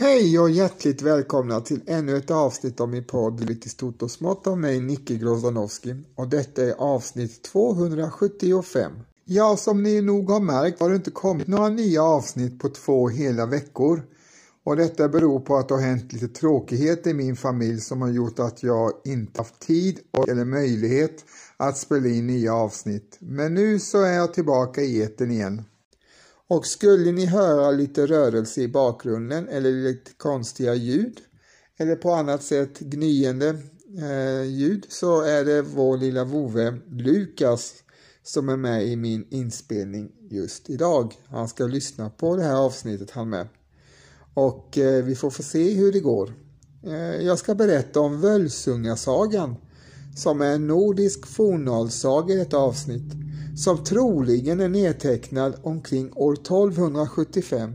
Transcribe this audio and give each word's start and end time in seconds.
Hej 0.00 0.38
och 0.38 0.50
hjärtligt 0.50 1.02
välkomna 1.02 1.60
till 1.60 1.80
ännu 1.86 2.16
ett 2.16 2.30
avsnitt 2.30 2.80
av 2.80 2.88
min 2.88 3.04
podd 3.04 3.44
Lite 3.44 3.68
stort 3.68 4.02
och 4.02 4.10
smått 4.10 4.46
av 4.46 4.58
mig 4.58 4.80
Nicke 4.80 5.14
Grozdanowski 5.14 5.94
och 6.14 6.28
detta 6.28 6.62
är 6.62 6.72
avsnitt 6.72 7.42
275. 7.42 8.92
Ja, 9.24 9.56
som 9.56 9.82
ni 9.82 10.00
nog 10.00 10.30
har 10.30 10.40
märkt 10.40 10.80
har 10.80 10.90
det 10.90 10.96
inte 10.96 11.10
kommit 11.10 11.46
några 11.46 11.68
nya 11.68 12.02
avsnitt 12.02 12.60
på 12.60 12.68
två 12.68 13.08
hela 13.08 13.46
veckor 13.46 14.02
och 14.64 14.76
detta 14.76 15.08
beror 15.08 15.40
på 15.40 15.56
att 15.56 15.68
det 15.68 15.74
har 15.74 15.82
hänt 15.82 16.12
lite 16.12 16.28
tråkigheter 16.28 17.10
i 17.10 17.14
min 17.14 17.36
familj 17.36 17.80
som 17.80 18.02
har 18.02 18.10
gjort 18.10 18.38
att 18.38 18.62
jag 18.62 18.92
inte 19.04 19.40
haft 19.40 19.58
tid 19.58 19.98
eller 20.28 20.44
möjlighet 20.44 21.24
att 21.56 21.78
spela 21.78 22.08
in 22.08 22.26
nya 22.26 22.54
avsnitt. 22.54 23.16
Men 23.18 23.54
nu 23.54 23.78
så 23.78 24.02
är 24.02 24.12
jag 24.12 24.34
tillbaka 24.34 24.80
i 24.80 25.00
eten 25.00 25.30
igen. 25.30 25.64
Och 26.50 26.66
skulle 26.66 27.12
ni 27.12 27.26
höra 27.26 27.70
lite 27.70 28.06
rörelse 28.06 28.60
i 28.60 28.68
bakgrunden 28.68 29.48
eller 29.48 29.72
lite 29.72 30.10
konstiga 30.16 30.74
ljud 30.74 31.20
eller 31.78 31.96
på 31.96 32.12
annat 32.12 32.42
sätt 32.42 32.78
gnyende 32.78 33.48
eh, 33.98 34.42
ljud 34.42 34.86
så 34.88 35.20
är 35.20 35.44
det 35.44 35.62
vår 35.62 35.96
lilla 35.96 36.24
vovve 36.24 36.78
Lukas 36.90 37.74
som 38.22 38.48
är 38.48 38.56
med 38.56 38.86
i 38.86 38.96
min 38.96 39.26
inspelning 39.30 40.12
just 40.30 40.70
idag. 40.70 41.14
Han 41.26 41.48
ska 41.48 41.66
lyssna 41.66 42.10
på 42.10 42.36
det 42.36 42.42
här 42.42 42.56
avsnittet 42.56 43.10
han 43.10 43.30
med. 43.30 43.48
Och 44.34 44.78
eh, 44.78 45.04
vi 45.04 45.14
får 45.14 45.30
få 45.30 45.42
se 45.42 45.74
hur 45.74 45.92
det 45.92 46.00
går. 46.00 46.32
Eh, 46.86 47.26
jag 47.26 47.38
ska 47.38 47.54
berätta 47.54 48.00
om 48.00 48.20
Völsungasagan 48.20 49.56
som 50.16 50.40
är 50.40 50.54
en 50.54 50.66
nordisk 50.66 51.26
fornalsaga 51.26 52.34
i 52.34 52.36
detta 52.36 52.56
avsnitt 52.56 53.29
som 53.60 53.84
troligen 53.84 54.60
är 54.60 54.68
nedtecknad 54.68 55.60
omkring 55.62 56.12
år 56.14 56.32
1275 56.32 57.72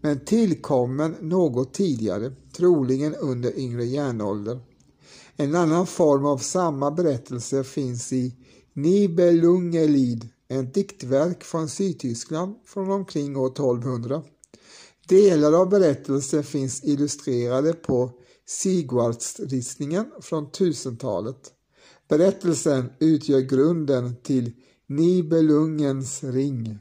men 0.00 0.24
tillkommen 0.24 1.16
något 1.20 1.74
tidigare, 1.74 2.32
troligen 2.56 3.14
under 3.14 3.58
yngre 3.58 3.84
järnålder. 3.84 4.60
En 5.36 5.54
annan 5.54 5.86
form 5.86 6.26
av 6.26 6.38
samma 6.38 6.90
berättelse 6.90 7.64
finns 7.64 8.12
i 8.12 8.34
Nibelungelid, 8.72 10.28
ett 10.48 10.74
diktverk 10.74 11.44
från 11.44 11.68
Sydtyskland 11.68 12.54
från 12.66 12.90
omkring 12.90 13.36
år 13.36 13.52
1200. 13.52 14.22
Delar 15.08 15.52
av 15.52 15.68
berättelsen 15.68 16.44
finns 16.44 16.84
illustrerade 16.84 17.72
på 17.72 18.10
Sigvardsristningen 18.46 20.06
från 20.20 20.46
1000-talet. 20.46 21.52
Berättelsen 22.08 22.90
utgör 22.98 23.40
grunden 23.40 24.16
till 24.22 24.52
Nibelungens 24.96 26.24
ring. 26.24 26.78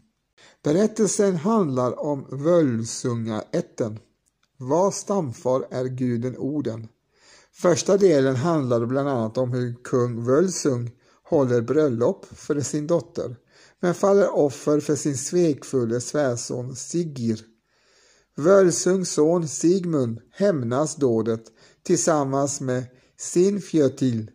Berättelsen 0.64 1.36
handlar 1.36 2.00
om 2.00 2.26
Völsungaätten. 2.32 4.00
Vars 4.58 4.94
stamfar 4.94 5.68
är 5.72 5.86
guden 5.86 6.38
Oden. 6.38 6.88
Första 7.54 7.98
delen 7.98 8.36
handlar 8.36 8.86
bland 8.86 9.10
annat 9.10 9.38
om 9.38 9.52
hur 9.54 9.74
kung 9.84 10.24
Völsung 10.24 10.92
håller 11.24 11.62
bröllop 11.62 12.26
för 12.26 12.62
sin 12.62 12.88
dotter 12.88 13.36
men 13.80 13.94
faller 13.94 14.36
offer 14.36 14.80
för 14.80 14.96
sin 14.96 15.18
svekfulle 15.18 16.02
svärson 16.02 16.76
Sigir. 16.76 17.46
Völsungs 18.36 19.12
son 19.12 19.48
Sigmund 19.48 20.22
hämnas 20.32 20.96
dådet 20.96 21.44
tillsammans 21.84 22.62
med 22.62 22.84
Sinfjötil 23.18 24.32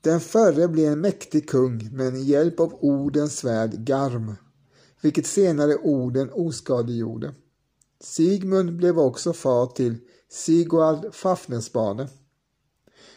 den 0.00 0.20
förre 0.20 0.68
blev 0.68 0.92
en 0.92 1.00
mäktig 1.00 1.48
kung 1.48 1.96
med 1.96 2.16
hjälp 2.16 2.60
av 2.60 2.74
ordens 2.80 3.38
svärd 3.38 3.74
Garm, 3.74 4.34
vilket 5.00 5.26
senare 5.26 5.76
orden 5.76 6.30
oskadegjorde. 6.32 7.34
Sigmund 8.00 8.76
blev 8.76 8.98
också 8.98 9.32
far 9.32 9.66
till 9.66 9.96
Sigvard 10.28 11.14
Fafnesbane. 11.14 12.08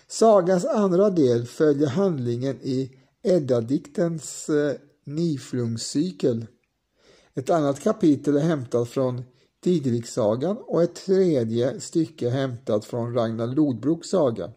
Sagans 0.08 0.66
andra 0.66 1.10
del 1.10 1.46
följer 1.46 1.88
handlingen 1.88 2.56
i 2.62 2.98
Eddadiktens 3.24 4.50
eh, 4.50 4.74
Niflungscykel. 5.04 6.46
Ett 7.34 7.50
annat 7.50 7.80
kapitel 7.80 8.38
är 8.38 8.42
hämtat 8.42 8.90
från 8.90 9.24
Didriksagan 9.64 10.58
och 10.58 10.84
ett 10.84 10.96
tredje 10.96 11.80
stycke 11.80 12.30
hämtat 12.30 12.86
från 12.86 13.14
Ragnar 13.14 13.48
Lodbroks 13.48 14.10
saga. 14.10 14.52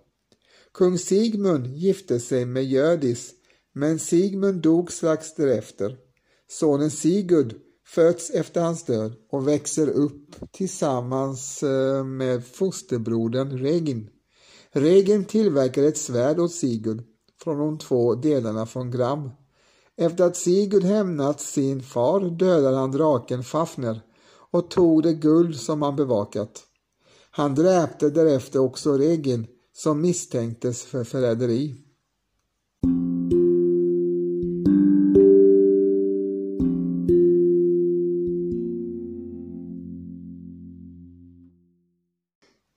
Kung 0.77 0.99
Sigmund 0.99 1.67
gifte 1.67 2.21
sig 2.21 2.45
med 2.45 2.65
Hjördis, 2.65 3.31
men 3.73 3.99
Sigmund 3.99 4.63
dog 4.63 4.93
strax 4.93 5.35
därefter. 5.35 5.97
Sonen 6.49 6.91
Sigurd 6.91 7.55
föds 7.87 8.31
efter 8.31 8.61
hans 8.61 8.85
död 8.85 9.15
och 9.31 9.49
växer 9.49 9.89
upp 9.89 10.37
tillsammans 10.53 11.63
eh, 11.63 12.05
med 12.05 12.47
fosterbrodern 12.47 13.59
Regin. 13.59 14.11
Regin 14.73 15.25
tillverkar 15.25 15.83
ett 15.83 15.99
svärd 15.99 16.39
åt 16.39 16.53
Sigurd 16.53 17.03
från 17.43 17.59
de 17.59 17.79
två 17.79 18.15
delarna 18.15 18.67
från 18.67 18.91
Gram. 18.91 19.31
Efter 19.97 20.25
att 20.25 20.37
Sigurd 20.37 20.85
hämnat 20.85 21.41
sin 21.41 21.83
far 21.83 22.21
dödade 22.21 22.77
han 22.77 22.93
draken 22.93 23.45
Fafner 23.45 24.01
och 24.51 24.71
tog 24.71 25.03
det 25.03 25.15
guld 25.15 25.57
som 25.57 25.83
han 25.83 25.97
bevakat. 25.97 26.63
Han 27.31 27.55
dräpte 27.55 28.11
därefter 28.11 28.59
också 28.59 28.93
Regin 28.93 29.47
som 29.77 30.01
misstänktes 30.01 30.83
för 30.83 31.05
förräderi. 31.05 31.75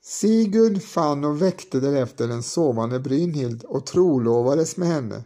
Sigurd 0.02 0.82
fann 0.82 1.24
och 1.24 1.42
väckte 1.42 1.80
därefter 1.80 2.28
den 2.28 2.42
sovande 2.42 3.00
Brynhild 3.00 3.64
och 3.64 3.86
trolovades 3.86 4.76
med 4.76 4.88
henne. 4.88 5.24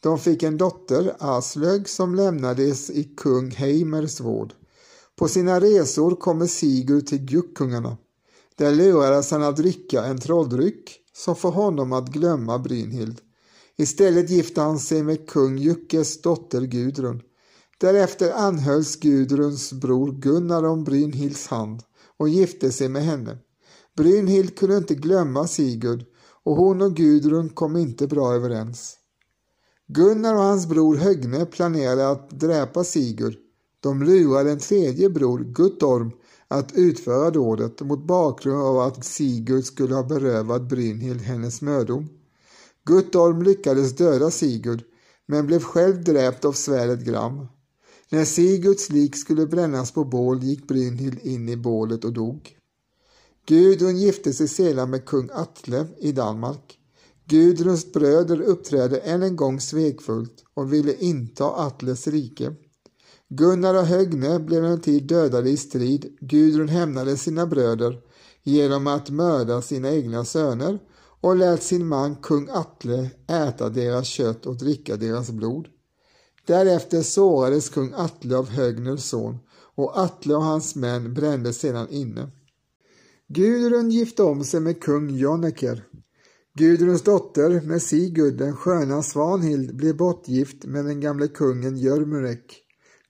De 0.00 0.18
fick 0.18 0.42
en 0.42 0.56
dotter, 0.56 1.16
Aslög, 1.18 1.88
som 1.88 2.14
lämnades 2.14 2.90
i 2.90 3.04
kung 3.04 3.50
Heimers 3.50 4.20
vård. 4.20 4.52
På 5.16 5.28
sina 5.28 5.60
resor 5.60 6.16
kommer 6.16 6.46
Sigurd 6.46 7.06
till 7.06 7.24
Guckungarna. 7.24 7.96
Där 8.56 8.72
lurades 8.72 9.30
han 9.30 9.42
att 9.42 9.56
dricka 9.56 10.04
en 10.04 10.20
trolldryck 10.20 11.02
som 11.16 11.36
får 11.36 11.50
honom 11.50 11.92
att 11.92 12.08
glömma 12.08 12.58
Brynhild. 12.58 13.20
Istället 13.76 14.30
gifte 14.30 14.60
han 14.60 14.78
sig 14.78 15.02
med 15.02 15.28
kung 15.28 15.58
Juckes 15.58 16.22
dotter 16.22 16.60
Gudrun. 16.60 17.22
Därefter 17.78 18.32
anhölls 18.32 18.96
Gudruns 18.96 19.72
bror 19.72 20.12
Gunnar 20.12 20.64
om 20.64 20.84
Brynhilds 20.84 21.46
hand 21.46 21.82
och 22.16 22.28
gifte 22.28 22.72
sig 22.72 22.88
med 22.88 23.02
henne. 23.02 23.38
Brynhild 23.96 24.58
kunde 24.58 24.76
inte 24.76 24.94
glömma 24.94 25.46
Sigurd 25.46 26.04
och 26.44 26.56
hon 26.56 26.82
och 26.82 26.96
Gudrun 26.96 27.48
kom 27.48 27.76
inte 27.76 28.06
bra 28.06 28.34
överens. 28.34 28.96
Gunnar 29.86 30.34
och 30.34 30.42
hans 30.42 30.66
bror 30.66 30.96
Högne 30.96 31.46
planerade 31.46 32.10
att 32.10 32.30
dräpa 32.30 32.84
Sigurd. 32.84 33.36
De 33.80 34.02
lurade 34.02 34.50
en 34.50 34.58
tredje 34.58 35.10
bror, 35.10 35.38
Guttorm, 35.38 36.12
att 36.48 36.72
utföra 36.74 37.30
dådet 37.30 37.80
mot 37.80 38.06
bakgrund 38.06 38.62
av 38.62 38.78
att 38.78 39.04
Sigurd 39.04 39.64
skulle 39.64 39.94
ha 39.94 40.02
berövat 40.02 40.62
Brynhild 40.62 41.20
hennes 41.20 41.62
mödom. 41.62 42.08
Guttorm 42.84 43.42
lyckades 43.42 43.96
döda 43.96 44.30
Sigurd 44.30 44.82
men 45.26 45.46
blev 45.46 45.62
själv 45.62 46.04
dräpt 46.04 46.44
av 46.44 46.52
svärdet 46.52 47.04
Gram. 47.04 47.46
När 48.10 48.24
Sigurds 48.24 48.90
lik 48.90 49.16
skulle 49.16 49.46
brännas 49.46 49.90
på 49.92 50.04
bål 50.04 50.42
gick 50.42 50.68
Brynhild 50.68 51.18
in 51.22 51.48
i 51.48 51.56
bålet 51.56 52.04
och 52.04 52.12
dog. 52.12 52.56
Gudrun 53.46 53.96
gifte 53.96 54.32
sig 54.32 54.48
sedan 54.48 54.90
med 54.90 55.04
kung 55.04 55.30
Atle 55.32 55.86
i 55.98 56.12
Danmark. 56.12 56.78
Gudruns 57.28 57.92
bröder 57.92 58.40
uppträdde 58.40 58.98
än 58.98 59.22
en 59.22 59.36
gång 59.36 59.60
svekfullt 59.60 60.44
och 60.54 60.72
ville 60.72 60.94
inta 60.94 61.44
Atles 61.44 62.08
rike. 62.08 62.54
Gunnar 63.28 63.74
och 63.74 63.86
Högne 63.86 64.40
blev 64.40 64.64
emellertid 64.64 65.02
dödade 65.02 65.50
i 65.50 65.56
strid. 65.56 66.16
Gudrun 66.20 66.68
hämnade 66.68 67.16
sina 67.16 67.46
bröder 67.46 68.00
genom 68.42 68.86
att 68.86 69.10
mörda 69.10 69.62
sina 69.62 69.90
egna 69.90 70.24
söner 70.24 70.78
och 71.20 71.36
lät 71.36 71.62
sin 71.62 71.86
man 71.86 72.16
kung 72.16 72.48
Atle 72.52 73.10
äta 73.28 73.68
deras 73.68 74.06
kött 74.06 74.46
och 74.46 74.56
dricka 74.56 74.96
deras 74.96 75.30
blod. 75.30 75.66
Därefter 76.46 77.02
sårades 77.02 77.68
kung 77.68 77.92
Atle 77.96 78.36
av 78.36 78.48
Högners 78.48 79.00
son 79.00 79.38
och 79.74 80.00
Atle 80.00 80.34
och 80.34 80.44
hans 80.44 80.76
män 80.76 81.14
brändes 81.14 81.58
sedan 81.58 81.88
inne. 81.90 82.30
Gudrun 83.28 83.90
gifte 83.90 84.22
om 84.22 84.44
sig 84.44 84.60
med 84.60 84.82
kung 84.82 85.16
Jonneker. 85.16 85.84
Gudruns 86.54 87.02
dotter 87.02 87.60
med 87.60 87.82
Sigurd, 87.82 88.34
den 88.34 88.56
sköna 88.56 89.02
Svanhild, 89.02 89.76
blev 89.76 89.96
bortgift 89.96 90.64
med 90.64 90.84
den 90.84 91.00
gamle 91.00 91.28
kungen 91.28 91.76
Jörmurek. 91.76 92.65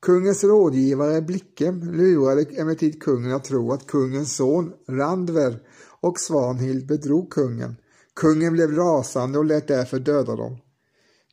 Kungens 0.07 0.45
rådgivare 0.45 1.23
Blicke 1.23 1.73
lurade 1.73 2.43
emellertid 2.43 3.03
kungen 3.03 3.33
att 3.33 3.45
tro 3.45 3.73
att 3.73 3.87
kungens 3.87 4.37
son 4.37 4.73
Randver 4.89 5.63
och 6.01 6.21
Svanhild 6.21 6.87
bedrog 6.87 7.31
kungen. 7.31 7.77
Kungen 8.15 8.53
blev 8.53 8.71
rasande 8.71 9.39
och 9.39 9.45
lät 9.45 9.69
därför 9.69 9.99
döda 9.99 10.37
dem. 10.37 10.57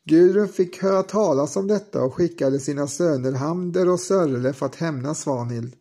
Gudrun 0.04 0.48
fick 0.48 0.82
höra 0.82 1.02
talas 1.02 1.56
om 1.56 1.66
detta 1.66 2.02
och 2.02 2.14
skickade 2.14 2.60
sina 2.60 2.86
söner 2.86 3.32
Hamder 3.32 3.88
och 3.88 4.00
Sörle 4.00 4.52
för 4.52 4.66
att 4.66 4.76
hämna 4.76 5.14
Svanhild. 5.14 5.74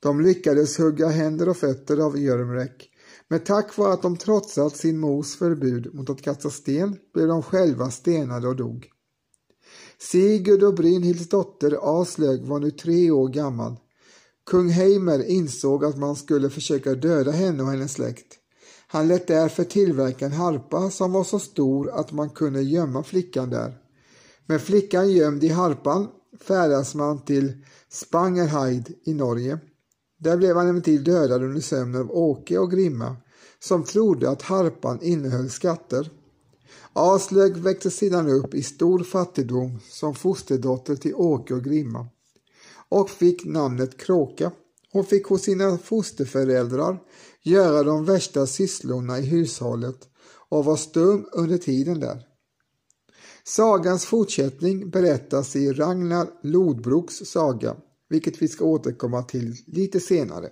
De 0.00 0.20
lyckades 0.20 0.78
hugga 0.78 1.08
händer 1.08 1.48
och 1.48 1.56
fötter 1.56 1.96
av 1.96 2.18
Jörmrek, 2.18 2.90
men 3.28 3.40
tack 3.40 3.76
vare 3.76 3.92
att 3.92 4.02
de 4.02 4.16
trotsat 4.16 4.76
sin 4.76 4.98
mors 4.98 5.36
förbud 5.36 5.94
mot 5.94 6.10
att 6.10 6.22
kasta 6.22 6.50
sten 6.50 6.96
blev 7.14 7.28
de 7.28 7.42
själva 7.42 7.90
stenade 7.90 8.48
och 8.48 8.56
dog. 8.56 8.91
Sigurd 10.10 10.62
och 10.62 10.74
Brynhilds 10.74 11.28
dotter 11.28 11.78
Aslög 12.00 12.44
var 12.44 12.60
nu 12.60 12.70
tre 12.70 13.10
år 13.10 13.28
gammal. 13.28 13.76
Kung 14.50 14.68
Heimer 14.68 15.30
insåg 15.30 15.84
att 15.84 15.98
man 15.98 16.16
skulle 16.16 16.50
försöka 16.50 16.94
döda 16.94 17.30
henne 17.30 17.62
och 17.62 17.68
hennes 17.68 17.92
släkt. 17.92 18.38
Han 18.86 19.08
lät 19.08 19.26
därför 19.26 19.64
tillverka 19.64 20.26
en 20.26 20.32
harpa 20.32 20.90
som 20.90 21.12
var 21.12 21.24
så 21.24 21.38
stor 21.38 21.90
att 21.90 22.12
man 22.12 22.30
kunde 22.30 22.62
gömma 22.62 23.02
flickan 23.02 23.50
där. 23.50 23.78
Med 24.46 24.60
flickan 24.60 25.10
gömd 25.12 25.44
i 25.44 25.48
harpan 25.48 26.08
färdas 26.40 26.94
man 26.94 27.24
till 27.24 27.64
Spangerheid 27.90 28.94
i 29.04 29.14
Norge. 29.14 29.58
Där 30.18 30.36
blev 30.36 30.56
han 30.56 30.68
emellertid 30.68 31.04
dödad 31.04 31.42
under 31.42 31.60
sömnen 31.60 32.00
av 32.00 32.10
Åke 32.10 32.58
och 32.58 32.70
Grimma 32.70 33.16
som 33.60 33.84
trodde 33.84 34.30
att 34.30 34.42
harpan 34.42 34.98
innehöll 35.02 35.50
skatter. 35.50 36.10
Aslög 36.94 37.56
växte 37.56 37.90
sedan 37.90 38.28
upp 38.28 38.54
i 38.54 38.62
stor 38.62 39.04
fattigdom 39.04 39.78
som 39.88 40.14
fosterdotter 40.14 40.96
till 40.96 41.14
Åke 41.14 41.54
och 41.54 41.64
Grimma 41.64 42.06
och 42.88 43.10
fick 43.10 43.44
namnet 43.44 43.98
Kråka. 43.98 44.52
Hon 44.92 45.04
fick 45.04 45.26
hos 45.26 45.42
sina 45.42 45.78
fosterföräldrar 45.78 46.98
göra 47.42 47.82
de 47.82 48.04
värsta 48.04 48.46
sysslorna 48.46 49.18
i 49.18 49.22
hushållet 49.22 50.08
och 50.48 50.64
var 50.64 50.76
stum 50.76 51.28
under 51.32 51.58
tiden 51.58 52.00
där. 52.00 52.26
Sagans 53.44 54.04
fortsättning 54.04 54.90
berättas 54.90 55.56
i 55.56 55.72
Ragnar 55.72 56.28
Lodbroks 56.42 57.14
saga, 57.14 57.76
vilket 58.08 58.42
vi 58.42 58.48
ska 58.48 58.64
återkomma 58.64 59.22
till 59.22 59.54
lite 59.66 60.00
senare. 60.00 60.50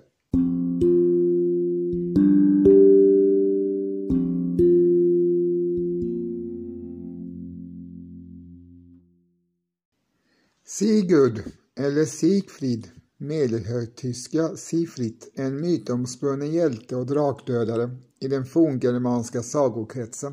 Sigurd, 10.80 11.42
eller 11.78 12.04
Sigfrid, 12.04 12.88
medelhögtyska 13.18 14.56
Sifrit, 14.56 15.32
en 15.34 15.60
mytomspunnen 15.60 16.52
hjälte 16.52 16.96
och 16.96 17.06
drakdödare 17.06 17.90
i 18.20 18.28
den 18.28 18.44
forngermanska 18.46 19.42
sagokretsen. 19.42 20.32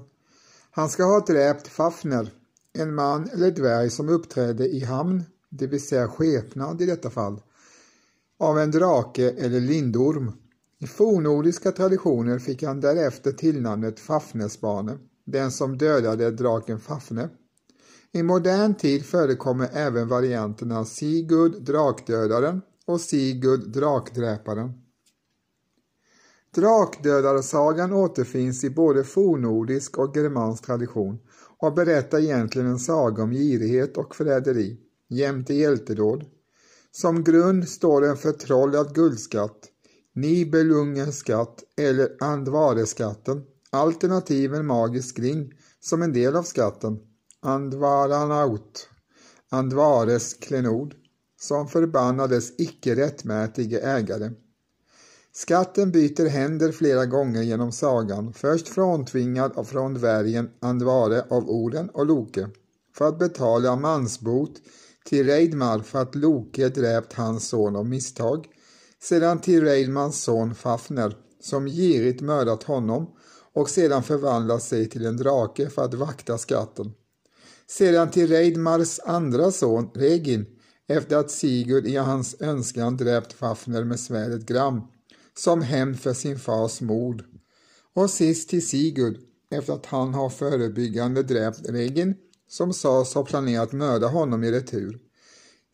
Han 0.72 0.90
ska 0.90 1.04
ha 1.04 1.20
dräpt 1.20 1.68
Fafner, 1.68 2.34
en 2.74 2.96
man 2.96 3.30
eller 3.30 3.52
dvärg 3.52 3.90
som 3.90 4.10
uppträdde 4.10 4.68
i 4.68 4.84
hamn, 4.84 5.24
det 5.50 5.68
vill 5.68 5.82
säga 5.82 6.08
skepnad 6.08 6.82
i 6.82 6.86
detta 6.86 7.10
fall, 7.10 7.42
av 8.40 8.60
en 8.60 8.72
drake 8.72 9.30
eller 9.30 9.60
lindorm. 9.60 10.32
I 10.80 10.88
fornnordiska 10.88 11.72
traditioner 11.72 12.40
fick 12.40 12.64
han 12.64 12.82
därefter 12.82 13.32
tillnamnet 13.32 14.00
Fafnesbane, 14.00 14.98
den 15.26 15.52
som 15.52 15.78
dödade 15.78 16.32
draken 16.32 16.80
Fafne. 16.80 17.30
I 18.12 18.24
modern 18.24 18.76
tid 18.76 19.06
förekommer 19.06 19.70
även 19.74 20.08
varianterna 20.08 20.86
Sigurd 20.86 21.62
drakdödaren 21.62 22.62
och 22.86 23.02
Sigurd 23.02 23.70
drakdräparen. 23.70 24.74
Drakdödarsagan 26.56 27.94
återfinns 27.94 28.64
i 28.64 28.70
både 28.70 29.04
fornordisk 29.04 29.98
och 29.98 30.16
germansk 30.18 30.66
tradition 30.66 31.20
och 31.58 31.74
berättar 31.74 32.20
egentligen 32.20 32.68
en 32.68 32.80
saga 32.80 33.24
om 33.24 33.32
girighet 33.32 33.98
och 33.98 34.16
förräderi 34.16 34.78
jämte 35.10 35.54
hjältedåd. 35.54 36.26
Som 36.92 37.24
grund 37.24 37.70
står 37.70 38.06
en 38.06 38.18
förtrollad 38.18 38.96
guldskatt, 38.96 39.58
Nibelungens 40.16 41.18
skatt 41.18 41.64
eller 41.78 42.16
Andvareskatten, 42.20 43.44
alternativ 43.70 44.54
en 44.54 44.66
magisk 44.66 45.20
ring 45.20 45.54
som 45.80 46.02
en 46.02 46.14
del 46.14 46.36
av 46.36 46.44
skatten, 46.44 47.00
Andvaranaut, 47.42 48.90
Andvares 49.50 50.34
klenod, 50.34 50.94
som 51.40 51.68
förbannades 51.68 52.60
icke 52.60 52.96
rättmätige 52.96 53.80
ägare. 53.80 54.32
Skatten 55.34 55.92
byter 55.92 56.28
händer 56.28 56.72
flera 56.72 57.06
gånger 57.06 57.42
genom 57.42 57.72
sagan, 57.72 58.34
först 58.34 58.68
fråntvingad 58.68 59.68
från 59.68 59.94
dvärgen 59.94 60.50
Andvare 60.60 61.26
av 61.30 61.50
Oden 61.50 61.90
och 61.90 62.06
Loke, 62.06 62.50
för 62.96 63.08
att 63.08 63.20
betala 63.20 63.76
mansbot 63.76 64.52
till 65.06 65.26
Reidmar 65.26 65.80
för 65.80 66.02
att 66.02 66.16
Loke 66.16 66.70
dräpt 66.70 67.14
hans 67.14 67.48
son 67.48 67.76
av 67.76 67.86
misstag, 67.86 68.48
sedan 69.02 69.40
till 69.40 69.64
Reidmans 69.64 70.24
son 70.24 70.56
Fafner, 70.56 71.18
som 71.42 71.66
girigt 71.68 72.22
mördat 72.22 72.64
honom 72.64 73.16
och 73.54 73.70
sedan 73.70 74.04
förvandlat 74.04 74.64
sig 74.64 74.90
till 74.90 75.06
en 75.06 75.18
drake 75.18 75.70
för 75.70 75.86
att 75.86 75.94
vakta 75.94 76.38
skatten. 76.38 76.94
Sedan 77.70 78.12
till 78.12 78.28
Reidmars 78.28 79.00
andra 79.00 79.52
son 79.52 79.90
Regin, 79.94 80.46
efter 80.88 81.18
att 81.18 81.32
Sigurd 81.32 81.86
i 81.86 81.96
hans 81.96 82.42
önskan 82.42 82.98
dräpt 82.98 83.34
Fafner 83.34 83.84
med 83.84 84.00
svärdet 84.00 84.46
Gram, 84.46 84.82
som 85.38 85.62
hämnd 85.62 86.00
för 86.00 86.14
sin 86.14 86.40
fars 86.40 86.82
mord. 86.82 87.24
Och 87.94 88.10
sist 88.10 88.50
till 88.50 88.68
Sigurd, 88.68 89.18
efter 89.52 89.74
att 89.74 89.86
han 89.86 90.14
har 90.14 90.30
förebyggande 90.30 91.24
dräpt 91.24 91.70
Regin, 91.70 92.16
som 92.50 92.74
sades 92.74 93.14
ha 93.14 93.26
planerat 93.26 93.72
mörda 93.72 94.08
honom 94.08 94.44
i 94.44 94.52
retur. 94.52 95.00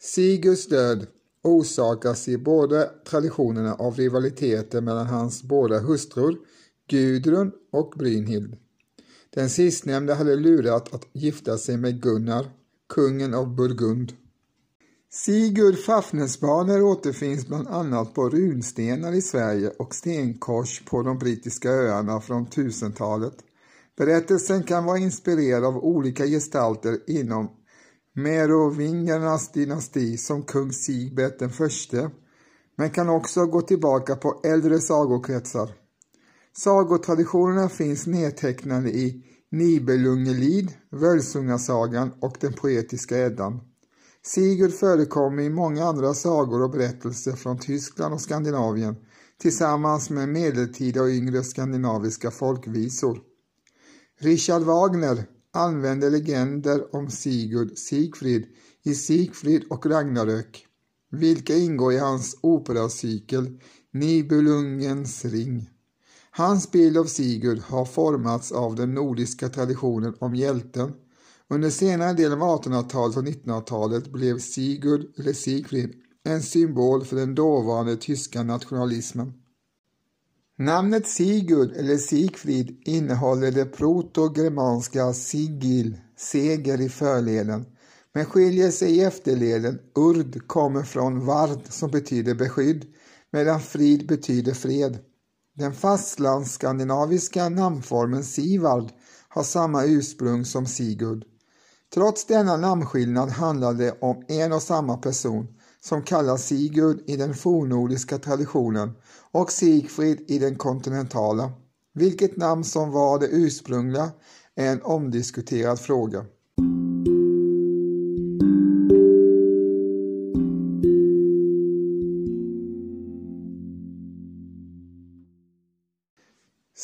Sigurds 0.02 0.68
död 0.68 1.08
orsakas 1.44 2.28
i 2.28 2.38
båda 2.38 2.86
traditionerna 2.86 3.74
av 3.74 3.96
rivaliteter 3.96 4.82
mellan 4.82 5.08
hans 5.08 5.44
båda 5.44 5.80
hustrur, 5.80 6.38
Gudrun 6.90 7.52
och 7.72 7.94
Brynhild. 7.98 8.56
Den 9.36 9.50
sistnämnda 9.50 10.14
hade 10.14 10.36
lurat 10.36 10.94
att 10.94 11.08
gifta 11.14 11.58
sig 11.58 11.78
med 11.78 12.02
Gunnar, 12.02 12.46
kungen 12.94 13.34
av 13.34 13.56
Burgund. 13.56 14.14
Sigurd 15.12 15.78
Fafnesbaner 15.78 16.82
återfinns 16.82 17.48
bland 17.48 17.68
annat 17.68 18.14
på 18.14 18.30
runstenar 18.30 19.14
i 19.14 19.22
Sverige 19.22 19.70
och 19.80 19.96
stenkors 19.96 20.86
på 20.86 21.02
de 21.02 21.18
brittiska 21.18 21.70
öarna 21.70 22.22
från 22.22 22.48
1000-talet. 22.48 23.34
Berättelsen 23.98 24.64
kan 24.64 24.86
vara 24.86 24.98
inspirerad 24.98 25.66
av 25.66 25.78
olika 25.78 26.26
gestalter 26.26 27.00
inom 27.08 27.50
merovingernas 28.16 29.52
dynasti 29.52 30.18
som 30.18 30.44
kung 30.44 30.72
Sigbert 30.72 31.40
den 31.40 31.50
förste, 31.50 32.10
men 32.76 32.90
kan 32.90 33.10
också 33.10 33.46
gå 33.46 33.62
tillbaka 33.62 34.16
på 34.16 34.42
äldre 34.44 34.80
sagokretsar. 34.80 35.83
Sagotraditionerna 36.58 37.70
finns 37.70 38.08
nedtecknade 38.08 38.90
i 38.90 39.24
Nibelungelid, 39.52 40.74
Völsungasagan 40.92 42.12
och 42.20 42.38
den 42.40 42.54
poetiska 42.54 43.18
Eddan. 43.18 43.60
Sigurd 44.26 44.72
förekommer 44.72 45.44
i 45.44 45.50
många 45.50 45.86
andra 45.86 46.14
sagor 46.14 46.62
och 46.64 46.70
berättelser 46.70 47.32
från 47.32 47.60
Tyskland 47.60 48.14
och 48.14 48.22
Skandinavien 48.22 48.96
tillsammans 49.38 50.10
med 50.10 50.30
medeltida 50.30 51.02
och 51.02 51.10
yngre 51.10 51.44
skandinaviska 51.44 52.32
folkvisor. 52.32 53.20
Richard 54.20 54.62
Wagner 54.62 55.26
använde 55.54 56.10
legender 56.10 56.96
om 56.96 57.10
Sigurd 57.10 57.78
Sigfrid 57.78 58.46
i 58.84 58.96
Sigfrid 58.96 59.64
och 59.70 59.86
Ragnarök, 59.86 60.66
vilka 61.12 61.56
ingår 61.56 61.94
i 61.94 61.98
hans 61.98 62.38
operacykel 62.42 63.60
Nibelungens 63.92 65.26
ring. 65.26 65.70
Hans 66.36 66.72
bild 66.72 66.98
av 66.98 67.06
Sigurd 67.06 67.60
har 67.60 67.86
formats 67.86 68.52
av 68.52 68.76
den 68.76 68.94
nordiska 68.94 69.50
traditionen 69.50 70.16
om 70.20 70.36
hjälten. 70.36 70.94
Under 71.50 71.70
senare 71.70 72.14
delen 72.14 72.42
av 72.42 72.64
1800-talet 72.64 73.18
och 73.18 73.24
1900-talet 73.24 74.12
blev 74.12 74.40
Sigurd, 74.40 75.06
eller 75.18 75.34
Sigfrid, 75.34 75.94
en 76.24 76.42
symbol 76.42 77.06
för 77.06 77.16
den 77.16 77.36
dåvarande 77.36 77.96
tyska 77.96 78.44
nationalismen. 78.44 79.34
Namnet 80.58 81.08
Sigurd 81.08 81.72
eller 81.72 81.98
Sigfrid 81.98 82.82
innehåller 82.86 83.52
det 83.52 83.66
protogermanska 83.66 85.14
sigil, 85.14 85.98
seger 86.18 86.82
i 86.82 86.90
förleden, 86.90 87.66
men 88.14 88.26
skiljer 88.26 88.72
sig 88.72 88.92
i 88.92 89.04
efterleden. 89.04 89.80
Urd 89.96 90.48
kommer 90.48 90.84
från 90.84 91.26
vard 91.26 91.60
som 91.70 91.92
betyder 91.92 92.36
beskydd, 92.36 92.86
medan 93.32 93.60
frid 93.60 94.08
betyder 94.08 94.54
fred. 94.54 95.00
Den 95.58 95.74
fastlandsskandinaviska 95.74 97.50
namnformen 97.50 98.24
Sivald 98.24 98.90
har 99.30 99.44
samma 99.44 99.86
ursprung 99.86 100.46
som 100.46 100.66
Sigurd. 100.66 101.26
Trots 101.94 102.26
denna 102.26 102.58
namnskillnad 102.58 103.30
handlar 103.30 103.74
det 103.74 103.98
om 104.02 104.24
en 104.28 104.54
och 104.54 104.62
samma 104.62 104.98
person 104.98 105.48
som 105.82 106.04
kallas 106.04 106.46
Sigurd 106.46 107.00
i 107.08 107.16
den 107.16 107.34
fornnordiska 107.34 108.18
traditionen 108.18 108.92
och 109.32 109.52
Sigfrid 109.52 110.26
i 110.28 110.40
den 110.40 110.56
kontinentala. 110.56 111.52
Vilket 111.94 112.38
namn 112.38 112.64
som 112.64 112.92
var 112.92 113.20
det 113.20 113.28
ursprungliga 113.28 114.12
är 114.56 114.72
en 114.72 114.82
omdiskuterad 114.82 115.80
fråga. 115.80 116.26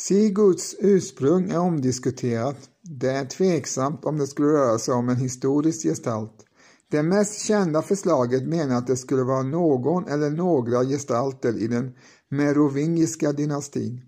Sigurds 0.06 0.76
ursprung 0.78 1.50
är 1.50 1.58
omdiskuterat. 1.58 2.56
Det 2.82 3.10
är 3.10 3.24
tveksamt 3.24 4.04
om 4.04 4.18
det 4.18 4.26
skulle 4.26 4.48
röra 4.48 4.78
sig 4.78 4.94
om 4.94 5.08
en 5.08 5.16
historisk 5.16 5.82
gestalt. 5.82 6.46
Det 6.90 7.02
mest 7.02 7.40
kända 7.40 7.82
förslaget 7.82 8.48
menar 8.48 8.76
att 8.76 8.86
det 8.86 8.96
skulle 8.96 9.22
vara 9.22 9.42
någon 9.42 10.08
eller 10.08 10.30
några 10.30 10.84
gestalter 10.84 11.58
i 11.58 11.66
den 11.66 11.92
merovingiska 12.28 13.32
dynastin. 13.32 14.00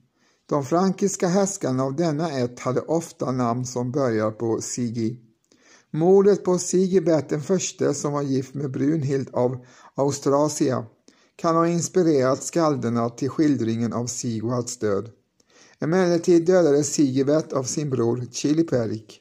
De 0.48 0.64
frankiska 0.64 1.28
härskarna 1.28 1.82
av 1.82 1.96
denna 1.96 2.38
ett 2.38 2.60
hade 2.60 2.80
ofta 2.80 3.30
namn 3.30 3.64
som 3.64 3.92
börjar 3.92 4.30
på 4.30 4.60
Sigi. 4.60 5.20
Mordet 5.90 6.44
på 6.44 6.58
Sigibert 6.58 7.28
den 7.28 7.42
förste 7.42 7.94
som 7.94 8.12
var 8.12 8.22
gift 8.22 8.54
med 8.54 8.70
Brunhild 8.70 9.28
av 9.32 9.64
Austrasia 9.94 10.84
kan 11.36 11.56
ha 11.56 11.68
inspirerat 11.68 12.42
skalderna 12.42 13.10
till 13.10 13.30
skildringen 13.30 13.92
av 13.92 14.06
Sigvards 14.06 14.78
död. 14.78 15.10
Emellertid 15.82 16.46
dödades 16.46 16.92
Sigibert 16.92 17.52
av 17.52 17.62
sin 17.62 17.90
bror 17.90 18.24
Chiliperik, 18.30 19.20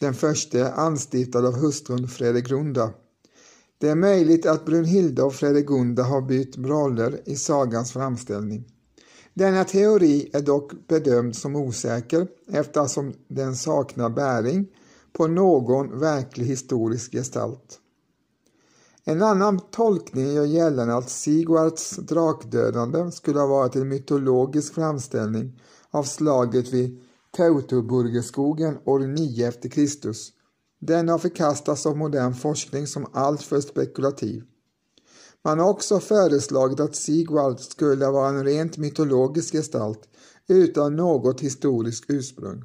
den 0.00 0.14
förste 0.14 0.72
anstiftad 0.72 1.46
av 1.46 1.54
hustrun 1.54 2.08
Fredegunda. 2.08 2.90
Det 3.78 3.88
är 3.88 3.94
möjligt 3.94 4.46
att 4.46 4.66
Brunhilda 4.66 5.24
och 5.24 5.34
Fredegunda 5.34 6.02
har 6.02 6.22
bytt 6.22 6.58
roller 6.58 7.20
i 7.24 7.36
sagans 7.36 7.92
framställning. 7.92 8.64
Denna 9.34 9.64
teori 9.64 10.30
är 10.32 10.40
dock 10.40 10.72
bedömd 10.88 11.36
som 11.36 11.56
osäker 11.56 12.26
eftersom 12.52 13.12
den 13.28 13.56
saknar 13.56 14.10
bäring 14.10 14.66
på 15.12 15.26
någon 15.26 15.98
verklig 15.98 16.46
historisk 16.46 17.12
gestalt. 17.12 17.78
En 19.04 19.22
annan 19.22 19.60
tolkning 19.70 20.32
gör 20.32 20.44
gällande 20.44 20.94
att 20.96 21.10
Sigvards 21.10 21.96
drakdödande 21.96 23.10
skulle 23.10 23.38
ha 23.38 23.46
varit 23.46 23.76
en 23.76 23.88
mytologisk 23.88 24.74
framställning 24.74 25.60
av 25.90 26.02
slaget 26.02 26.72
vid 26.72 27.00
Teutoburgerskogen 27.36 28.78
år 28.84 28.98
9 28.98 29.48
efter 29.48 29.68
Kristus. 29.68 30.32
Den 30.80 31.08
har 31.08 31.18
förkastats 31.18 31.86
av 31.86 31.96
modern 31.96 32.34
forskning 32.34 32.86
som 32.86 33.06
alltför 33.12 33.60
spekulativ. 33.60 34.42
Man 35.44 35.58
har 35.58 35.68
också 35.68 36.00
föreslagit 36.00 36.80
att 36.80 36.96
Sigvard 36.96 37.60
skulle 37.60 38.06
vara 38.06 38.28
en 38.28 38.44
rent 38.44 38.76
mytologisk 38.76 39.52
gestalt 39.52 40.08
utan 40.48 40.96
något 40.96 41.40
historiskt 41.40 42.04
ursprung. 42.08 42.64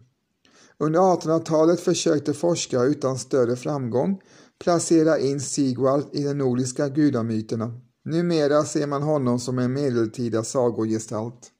Under 0.77 0.99
1800-talet 0.99 1.79
försökte 1.79 2.33
forskare 2.33 2.87
utan 2.87 3.19
större 3.19 3.55
framgång 3.55 4.21
placera 4.59 5.19
in 5.19 5.39
Sigvard 5.39 6.03
i 6.11 6.23
de 6.23 6.33
nordiska 6.33 6.89
gudamyterna. 6.89 7.73
Numera 8.05 8.63
ser 8.63 8.87
man 8.87 9.03
honom 9.03 9.39
som 9.39 9.59
en 9.59 9.73
medeltida 9.73 10.43
sagogestalt. 10.43 11.51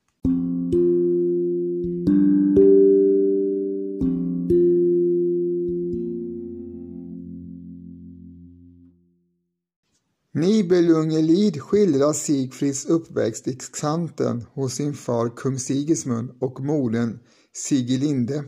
Ljungelid 10.95 11.61
skildrar 11.61 12.13
Sigfrids 12.13 12.85
uppväxt 12.85 13.47
i 13.47 13.55
Xanten 13.55 14.45
hos 14.53 14.73
sin 14.73 14.93
far 14.93 15.29
kung 15.29 15.59
Sigismund 15.59 16.31
och 16.39 16.59
modern 16.61 17.19
Sigilinde. 17.53 18.43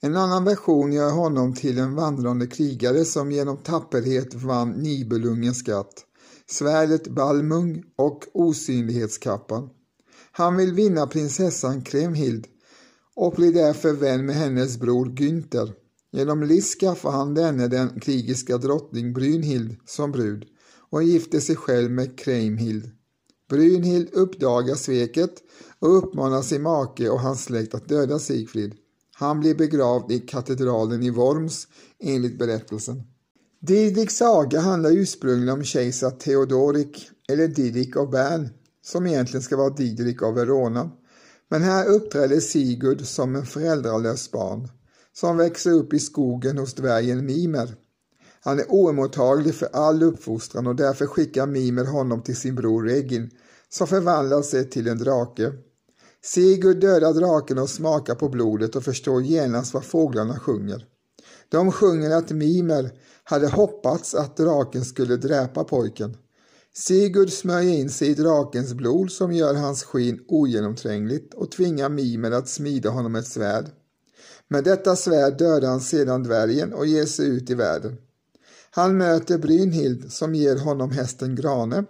En 0.00 0.16
annan 0.16 0.44
version 0.44 0.92
gör 0.92 1.10
honom 1.10 1.54
till 1.54 1.78
en 1.78 1.94
vandrande 1.94 2.46
krigare 2.46 3.04
som 3.04 3.32
genom 3.32 3.56
tapperhet 3.56 4.34
vann 4.34 4.70
Nibelungens 4.70 5.58
skatt, 5.58 6.04
svärdet 6.50 7.08
Balmung 7.08 7.82
och 7.96 8.24
osynlighetskappan. 8.34 9.68
Han 10.32 10.56
vill 10.56 10.74
vinna 10.74 11.06
prinsessan 11.06 11.82
Kremhild 11.82 12.46
och 13.16 13.32
blir 13.32 13.52
därför 13.52 13.92
vän 13.92 14.26
med 14.26 14.36
hennes 14.36 14.78
bror 14.78 15.06
Günther. 15.06 15.72
Genom 16.12 16.42
list 16.42 16.80
skaffar 16.80 17.10
han 17.10 17.34
denne 17.34 17.68
den 17.68 18.00
krigiska 18.00 18.58
drottning 18.58 19.12
Brynhild 19.12 19.76
som 19.86 20.12
brud 20.12 20.44
och 20.90 21.02
gifte 21.02 21.40
sig 21.40 21.56
själv 21.56 21.90
med 21.90 22.18
Kreimhild. 22.18 22.90
Brynhild 23.50 24.08
uppdagar 24.12 24.74
sveket 24.74 25.34
och 25.78 25.98
uppmanar 25.98 26.42
sin 26.42 26.62
make 26.62 27.08
och 27.08 27.20
hans 27.20 27.44
släkt 27.44 27.74
att 27.74 27.88
döda 27.88 28.18
Sigfrid. 28.18 28.74
Han 29.14 29.40
blir 29.40 29.54
begravd 29.54 30.12
i 30.12 30.18
katedralen 30.18 31.02
i 31.02 31.10
Worms 31.10 31.68
enligt 31.98 32.38
berättelsen. 32.38 33.02
Didriks 33.60 34.16
saga 34.16 34.60
handlar 34.60 34.90
ursprungligen 34.90 35.54
om 35.54 35.64
kejsar 35.64 36.10
Theodorik 36.10 37.10
eller 37.28 37.48
Didrik 37.48 37.96
av 37.96 38.10
Bern 38.10 38.48
som 38.82 39.06
egentligen 39.06 39.42
ska 39.42 39.56
vara 39.56 39.74
Didrik 39.74 40.22
av 40.22 40.34
Verona. 40.34 40.90
Men 41.50 41.62
här 41.62 41.86
uppträder 41.86 42.40
Sigurd 42.40 43.00
som 43.06 43.36
en 43.36 43.46
föräldralös 43.46 44.30
barn 44.30 44.68
som 45.12 45.36
växer 45.36 45.70
upp 45.70 45.92
i 45.94 45.98
skogen 45.98 46.58
hos 46.58 46.74
dvärgen 46.74 47.26
Mimer. 47.26 47.74
Han 48.44 48.58
är 48.58 48.66
oemottaglig 48.68 49.54
för 49.54 49.68
all 49.72 50.02
uppfostran 50.02 50.66
och 50.66 50.76
därför 50.76 51.06
skickar 51.06 51.46
Mimer 51.46 51.84
honom 51.84 52.22
till 52.22 52.36
sin 52.36 52.54
bror 52.54 52.82
Regin 52.84 53.30
som 53.68 53.86
förvandlar 53.86 54.42
sig 54.42 54.70
till 54.70 54.88
en 54.88 54.98
drake. 54.98 55.52
Sigurd 56.24 56.80
dödar 56.80 57.12
draken 57.12 57.58
och 57.58 57.70
smakar 57.70 58.14
på 58.14 58.28
blodet 58.28 58.76
och 58.76 58.84
förstår 58.84 59.22
genast 59.22 59.74
vad 59.74 59.84
fåglarna 59.84 60.38
sjunger. 60.38 60.86
De 61.48 61.72
sjunger 61.72 62.10
att 62.10 62.30
Mimer 62.30 62.92
hade 63.24 63.48
hoppats 63.48 64.14
att 64.14 64.36
draken 64.36 64.84
skulle 64.84 65.16
dräpa 65.16 65.64
pojken. 65.64 66.16
Sigurd 66.74 67.30
smörjer 67.30 67.78
in 67.78 67.90
sig 67.90 68.08
i 68.08 68.14
drakens 68.14 68.74
blod 68.74 69.10
som 69.10 69.32
gör 69.32 69.54
hans 69.54 69.84
skinn 69.84 70.24
ogenomträngligt 70.28 71.34
och 71.34 71.50
tvingar 71.50 71.88
Mimer 71.88 72.30
att 72.30 72.48
smida 72.48 72.90
honom 72.90 73.14
ett 73.14 73.26
svärd. 73.26 73.66
Med 74.48 74.64
detta 74.64 74.96
svärd 74.96 75.38
dödar 75.38 75.68
han 75.68 75.80
sedan 75.80 76.22
dvärgen 76.22 76.72
och 76.72 76.86
ger 76.86 77.04
sig 77.04 77.26
ut 77.26 77.50
i 77.50 77.54
världen. 77.54 77.96
Han 78.76 78.96
möter 78.96 79.38
Brynhild 79.38 80.12
som 80.12 80.34
ger 80.34 80.56
honom 80.56 80.90
hästen 80.90 81.34
Grane. 81.34 81.84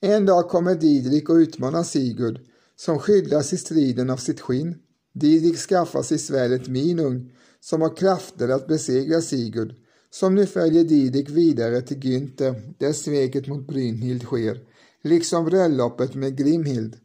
En 0.00 0.26
dag 0.26 0.48
kommer 0.48 0.74
Didrik 0.74 1.28
och 1.28 1.34
utmanar 1.34 1.82
Sigurd 1.82 2.40
som 2.76 2.98
skyddas 2.98 3.52
i 3.52 3.56
striden 3.56 4.10
av 4.10 4.16
sitt 4.16 4.40
skinn. 4.40 4.74
Didrik 5.14 5.56
skaffar 5.56 6.02
sig 6.02 6.18
svärdet 6.18 6.68
Minung 6.68 7.32
som 7.60 7.80
har 7.80 7.96
krafter 7.96 8.48
att 8.48 8.66
besegra 8.66 9.20
Sigurd 9.20 9.74
som 10.10 10.34
nu 10.34 10.46
följer 10.46 10.84
Didrik 10.84 11.30
vidare 11.30 11.82
till 11.82 11.98
Günther 11.98 12.74
där 12.78 12.92
sveket 12.92 13.46
mot 13.46 13.66
Brynhild 13.66 14.22
sker, 14.22 14.60
liksom 15.02 15.44
bröllopet 15.44 16.14
med 16.14 16.38
Grimhild. 16.38 16.96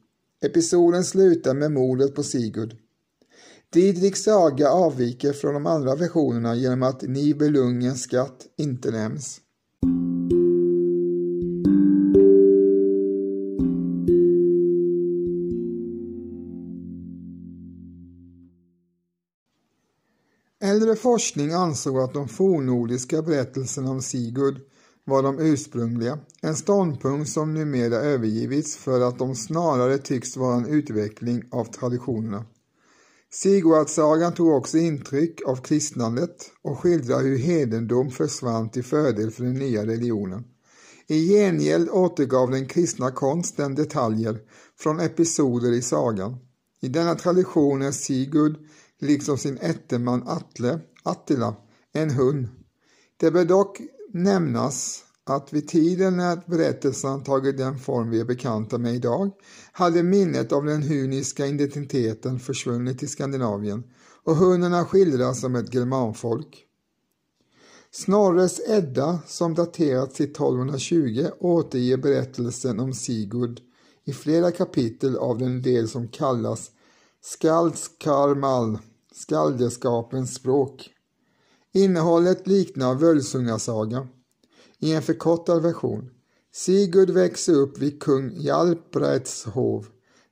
Episoden 0.42 1.04
slutar 1.04 1.54
med 1.54 1.72
mordet 1.72 2.16
på 2.16 2.24
Sigurd. 2.24 2.76
Didriks 3.74 4.24
saga 4.24 4.70
avviker 4.70 5.34
från 5.34 5.54
de 5.54 5.66
andra 5.66 5.96
versionerna 5.96 6.56
genom 6.56 6.84
att 6.84 7.02
Nibelungens 7.02 8.02
skatt 8.02 8.46
inte 8.58 8.92
nämns. 8.92 9.42
Äldre 20.62 20.96
forskning 20.96 21.52
ansåg 21.52 22.00
att 22.00 22.14
de 22.14 22.28
fornnordiska 22.28 23.22
berättelserna 23.22 23.92
om 23.92 24.02
Sigurd 24.02 24.60
var 25.06 25.24
de 25.24 25.40
ursprungliga, 25.40 26.20
en 26.42 26.56
ståndpunkt 26.56 27.30
som 27.30 27.54
numera 27.54 27.96
övergivits 27.96 28.78
för 28.78 29.02
att 29.02 29.20
de 29.20 29.36
snarare 29.36 29.98
tycks 29.98 30.38
vara 30.38 30.56
en 30.56 30.66
utveckling 30.66 31.44
av 31.52 31.66
traditionerna. 31.66 32.46
Sigvardssagan 33.32 34.34
tog 34.34 34.50
också 34.50 34.78
intryck 34.78 35.42
av 35.46 35.56
kristnandet 35.56 36.52
och 36.62 36.80
skildrar 36.80 37.22
hur 37.22 37.38
hedendom 37.38 38.12
försvann 38.12 38.70
till 38.70 38.84
fördel 38.84 39.32
för 39.32 39.44
den 39.44 39.54
nya 39.54 39.86
religionen. 39.86 40.44
I 41.08 41.28
gengäld 41.28 41.90
återgav 41.90 42.52
den 42.52 42.68
kristna 42.68 43.12
konsten 43.12 43.76
detaljer 43.76 44.40
från 44.80 45.00
episoder 45.00 45.72
i 45.72 45.82
sagan. 45.82 46.38
I 46.82 46.88
denna 46.88 47.16
tradition 47.16 47.82
är 47.82 47.92
Sigurd, 47.92 48.56
liksom 49.00 49.38
sin 49.38 49.58
ätteman 49.58 50.24
Atle, 50.28 50.80
Attila, 51.04 51.56
en 51.94 52.10
hund. 52.10 52.48
Det 53.18 53.32
bör 53.32 53.46
dock 53.46 53.82
nämnas 54.14 55.04
att 55.30 55.54
vid 55.54 55.68
tiden 55.68 56.18
när 56.18 56.42
berättelsen 56.46 57.24
tagit 57.24 57.58
den 57.58 57.80
form 57.80 58.10
vi 58.10 58.20
är 58.20 58.26
bekanta 58.26 58.78
med 58.78 58.96
idag 58.96 59.32
hade 59.72 60.04
minnet 60.04 60.52
av 60.52 60.66
den 60.66 60.82
huniska 60.82 61.48
identiteten 61.48 62.40
försvunnit 62.40 63.04
i 63.04 63.08
Skandinavien 63.08 63.84
och 64.24 64.36
hunnerna 64.36 64.86
skildras 64.86 65.42
som 65.42 65.56
ett 65.56 65.74
germanfolk. 65.74 66.64
Snorres 67.92 68.62
Edda, 68.68 69.20
som 69.28 69.56
daterats 69.56 70.16
till 70.16 70.32
1220, 70.32 71.28
återger 71.40 71.98
berättelsen 71.98 72.80
om 72.80 72.94
Sigurd 72.94 73.62
i 74.06 74.14
flera 74.14 74.52
kapitel 74.52 75.18
av 75.18 75.38
den 75.38 75.62
del 75.62 75.88
som 75.88 76.08
kallas 76.08 76.72
Skaldskarmal, 77.22 78.80
skaldeskapens 79.14 80.34
språk. 80.34 80.90
Innehållet 81.74 82.48
liknar 82.48 82.96
Völsungasaga 82.96 84.08
i 84.80 84.94
en 84.94 85.02
förkortad 85.02 85.62
version. 85.62 86.10
Sigurd 86.54 87.10
växer 87.10 87.54
upp 87.54 87.78
vid 87.78 88.02
kung 88.04 88.32
Jalpräts 88.38 89.46
hov. 89.46 89.88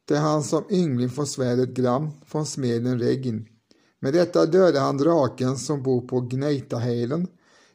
där 0.07 0.19
han 0.19 0.43
som 0.43 0.63
yngling 0.69 1.09
får 1.09 1.25
svärdet 1.25 1.69
Gram 1.69 2.11
från 2.25 2.45
smeden 2.45 2.99
Regin. 2.99 3.47
Med 3.99 4.13
detta 4.13 4.45
dödar 4.45 4.81
han 4.81 4.97
draken 4.97 5.57
som 5.57 5.83
bor 5.83 6.01
på 6.01 6.21
Gneitaheden 6.21 7.27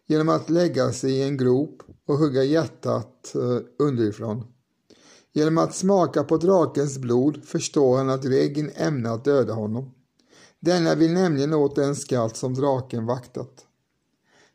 genom 0.07 0.29
att 0.29 0.51
lägga 0.51 0.93
sig 0.93 1.13
i 1.13 1.23
en 1.23 1.37
grop 1.37 1.83
och 2.07 2.19
hugga 2.19 2.45
hjärtat 2.45 3.35
eh, 3.35 3.59
underifrån. 3.79 4.45
Genom 5.33 5.59
att 5.59 5.75
smaka 5.75 6.25
på 6.25 6.37
drakens 6.37 6.99
blod 6.99 7.45
förstår 7.45 7.97
han 7.97 8.11
att 8.11 8.25
Regin 8.25 8.71
ämnar 8.75 9.15
att 9.15 9.25
döda 9.25 9.53
honom. 9.53 9.95
Denna 10.61 10.95
vill 10.95 11.13
nämligen 11.13 11.55
åt 11.55 11.77
den 11.77 11.97
skatt 11.97 12.37
som 12.37 12.55
draken 12.55 13.07
vaktat. 13.07 13.67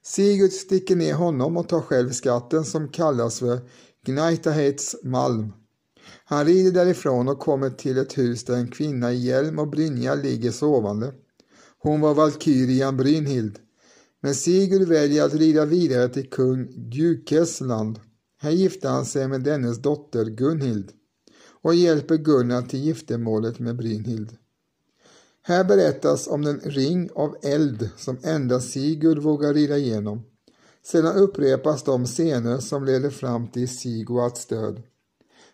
Sigurd 0.08 0.52
sticker 0.52 0.96
ner 0.96 1.14
honom 1.14 1.58
och 1.58 1.70
tar 1.70 1.82
själv 1.82 2.10
skatten 2.10 2.66
som 2.66 2.88
kallas 2.88 3.40
för 3.40 3.60
Gnaitahets 4.06 4.96
malm. 5.04 5.54
Han 6.26 6.46
rider 6.46 6.72
därifrån 6.72 7.28
och 7.28 7.40
kommer 7.40 7.70
till 7.70 7.98
ett 7.98 8.18
hus 8.18 8.44
där 8.44 8.56
en 8.56 8.72
kvinna 8.72 9.14
i 9.14 9.18
hjälm 9.18 9.60
och 9.60 9.68
brynja 9.68 10.16
ligger 10.16 10.52
sovande. 10.52 11.14
Hon 11.80 12.02
var 12.02 12.14
valkyrian 12.14 12.98
Brynhild. 12.98 13.60
Men 14.22 14.36
Sigurd 14.36 14.88
väljer 14.88 15.26
att 15.26 15.34
rida 15.34 15.66
vidare 15.66 16.10
till 16.10 16.30
kung 16.30 16.68
Gjukes 16.92 17.62
land. 17.62 18.00
Här 18.42 18.52
gifter 18.52 18.90
han 18.90 19.06
sig 19.06 19.28
med 19.28 19.44
dennes 19.44 19.82
dotter 19.82 20.26
Gunhild 20.26 20.92
och 21.62 21.76
hjälper 21.76 22.18
Gunnar 22.18 22.62
till 22.62 22.80
giftermålet 22.80 23.60
med 23.60 23.76
Brynhild. 23.76 24.38
Här 25.48 25.64
berättas 25.64 26.28
om 26.28 26.42
den 26.42 26.60
ring 26.60 27.10
av 27.16 27.36
eld 27.44 27.90
som 27.98 28.18
endast 28.24 28.72
Sigurd 28.72 29.18
vågar 29.18 29.54
rida 29.54 29.78
igenom. 29.78 30.24
Sedan 30.84 31.16
upprepas 31.16 31.84
de 31.84 32.06
scener 32.06 32.58
som 32.58 32.86
leder 32.86 33.10
fram 33.10 33.48
till 33.48 33.70
Sigvards 33.70 34.46
död. 34.46 34.82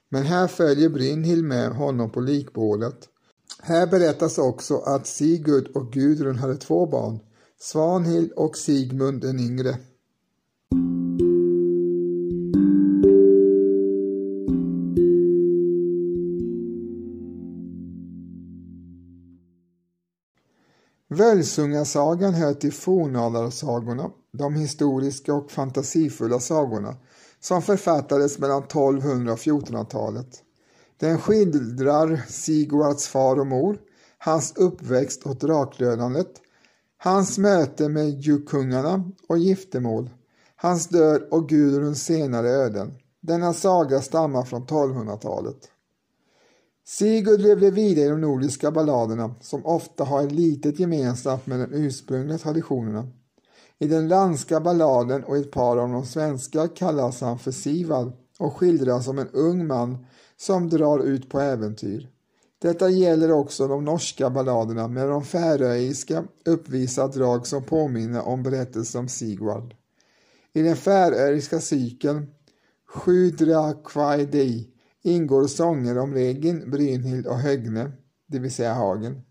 Men 0.10 0.24
här 0.24 0.48
följer 0.48 0.89
Brynhild 0.89 1.43
med 1.43 1.71
honom 1.71 2.10
på 2.10 2.19
likbålet. 2.19 3.10
Här 3.62 3.88
berättas 3.88 4.38
också 4.38 4.77
att 4.77 5.07
Sigurd 5.07 5.67
och 5.67 5.91
Gudrun 5.91 6.36
hade 6.36 6.57
två 6.57 6.86
barn, 6.86 7.19
Svanhild 7.60 8.31
och 8.31 8.57
Sigmund 8.57 9.21
den 9.21 9.39
yngre. 9.39 9.77
Völsungasagan 21.13 22.34
hör 22.34 22.54
till 22.54 22.74
fornalarsagorna, 22.74 24.10
de 24.34 24.56
historiska 24.56 25.34
och 25.34 25.52
fantasifulla 25.52 26.39
sagorna, 26.39 26.95
som 27.39 27.62
författades 27.62 28.39
mellan 28.39 28.63
1200 28.63 29.34
och 29.34 29.39
1400-talet. 29.39 30.28
Den 31.00 31.17
skildrar 31.17 32.21
Sigvards 32.28 33.08
far 33.08 33.39
och 33.39 33.47
mor, 33.47 33.78
hans 34.17 34.54
uppväxt 34.56 35.24
och 35.26 35.36
draklönandet, 35.36 36.32
hans 36.97 37.38
möte 37.38 37.89
med 37.89 38.10
jukungarna 38.10 39.04
och 39.28 39.38
giftermål, 39.38 40.10
hans 40.56 40.88
död 40.88 41.28
och 41.32 41.50
Gudruns 41.50 42.04
senare 42.04 42.50
öden. 42.50 42.93
Denna 43.21 43.54
saga 43.54 44.02
stammar 44.02 44.43
från 44.43 44.65
1200-talet. 44.65 45.70
Sigurd 46.86 47.41
levde 47.41 47.72
vidare 47.72 48.06
i 48.06 48.10
de 48.10 48.22
nordiska 48.22 48.72
balladerna 48.72 49.36
som 49.41 49.65
ofta 49.65 50.04
har 50.04 50.24
ett 50.24 50.32
litet 50.32 50.80
gemensamt 50.80 51.48
med 51.48 51.60
de 51.60 51.76
ursprungliga 51.76 52.38
traditionerna. 52.38 53.08
I 53.80 53.88
den 53.88 54.08
danska 54.08 54.60
balladen 54.60 55.24
och 55.24 55.38
ett 55.38 55.52
par 55.52 55.78
av 55.78 55.89
de 55.89 56.06
svenska 56.06 56.67
kallas 56.67 57.22
han 57.22 57.39
för 57.39 57.52
Sivald 57.52 58.13
och 58.39 58.58
skildras 58.58 59.06
som 59.06 59.20
en 59.20 59.30
ung 59.30 59.67
man 59.67 60.06
som 60.38 60.70
drar 60.70 61.00
ut 61.00 61.30
på 61.30 61.39
äventyr. 61.39 62.10
Detta 62.62 62.89
gäller 62.89 63.32
också 63.32 63.67
de 63.67 63.86
norska 63.86 64.30
balladerna 64.30 64.88
med 64.88 65.10
de 65.10 65.24
färöiska 65.24 66.24
uppvisar 66.46 67.08
drag 67.08 67.48
som 67.48 67.63
påminner 67.63 68.28
om 68.28 68.44
berättelsen 68.44 69.02
om 69.02 69.08
Sigvard. 69.08 69.76
I 70.54 70.62
den 70.62 70.76
färöiska 70.76 71.60
cykeln 71.60 72.28
Sjudra 72.88 73.74
Kvaidei 73.74 74.70
ingår 75.01 75.47
sånger 75.47 75.97
om 75.97 76.13
Regin, 76.13 76.71
Brynhild 76.71 77.27
och 77.27 77.37
Högne, 77.37 77.91
det 78.27 78.39
vill 78.39 78.53
säga 78.53 78.73
Hagen. 78.73 79.21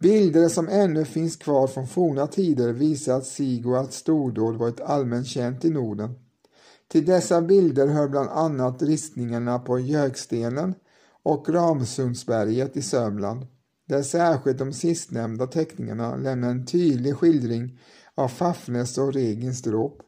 Bilder 0.00 0.48
som 0.48 0.68
ännu 0.68 1.04
finns 1.04 1.36
kvar 1.36 1.66
från 1.66 1.86
forna 1.86 2.26
tider 2.26 2.72
visar 2.72 3.16
att 3.16 3.26
Sigvards 3.26 3.96
stordåd 3.96 4.56
varit 4.56 4.80
allmänt 4.80 5.26
känt 5.26 5.64
i 5.64 5.70
Norden. 5.70 6.14
Till 6.88 7.06
dessa 7.06 7.42
bilder 7.42 7.86
hör 7.86 8.08
bland 8.08 8.28
annat 8.30 8.82
ristningarna 8.82 9.58
på 9.58 9.78
Gökstenen 9.78 10.74
och 11.22 11.48
Ramsundsberget 11.48 12.76
i 12.76 12.82
Sörmland, 12.82 13.46
där 13.88 14.02
särskilt 14.02 14.58
de 14.58 14.72
sistnämnda 14.72 15.46
teckningarna 15.46 16.16
lämnar 16.16 16.50
en 16.50 16.66
tydlig 16.66 17.16
skildring 17.16 17.78
av 18.14 18.28
Fafnes 18.28 18.98
och 18.98 19.12
Regins 19.12 19.62
dråp. 19.62 20.02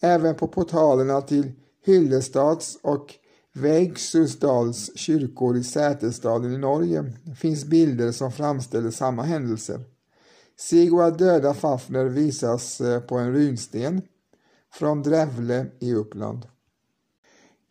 Även 0.00 0.34
på 0.34 0.48
portalerna 0.48 1.20
till 1.20 1.52
Hyllestads 1.84 2.78
och 2.82 3.14
Vägsusdals 3.58 4.90
kyrkor 4.94 5.56
i 5.56 5.64
Sätesdalen 5.64 6.54
i 6.54 6.58
Norge 6.58 7.12
finns 7.36 7.64
bilder 7.64 8.12
som 8.12 8.32
framställer 8.32 8.90
samma 8.90 9.22
händelser. 9.22 9.80
Sigvard 10.56 11.18
döda 11.18 11.54
Fafner 11.54 12.04
visas 12.04 12.80
eh, 12.80 13.00
på 13.00 13.18
en 13.18 13.32
runsten 13.32 14.02
från 14.72 15.02
Drävle 15.02 15.66
i 15.78 15.94
Uppland. 15.94 16.46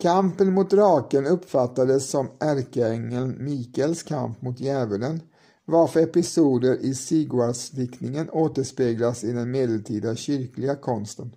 Kampen 0.02 0.52
mot 0.52 0.70
draken 0.70 1.26
uppfattades 1.26 2.10
som 2.10 2.30
ärkeängeln 2.40 3.44
Mikaels 3.44 4.02
kamp 4.02 4.42
mot 4.42 4.60
djävulen 4.60 5.20
varför 5.64 6.00
episoder 6.00 6.76
i 6.76 6.94
Sigvardsdiktningen 6.94 8.30
återspeglas 8.30 9.24
i 9.24 9.32
den 9.32 9.50
medeltida 9.50 10.16
kyrkliga 10.16 10.76
konsten. 10.76 11.36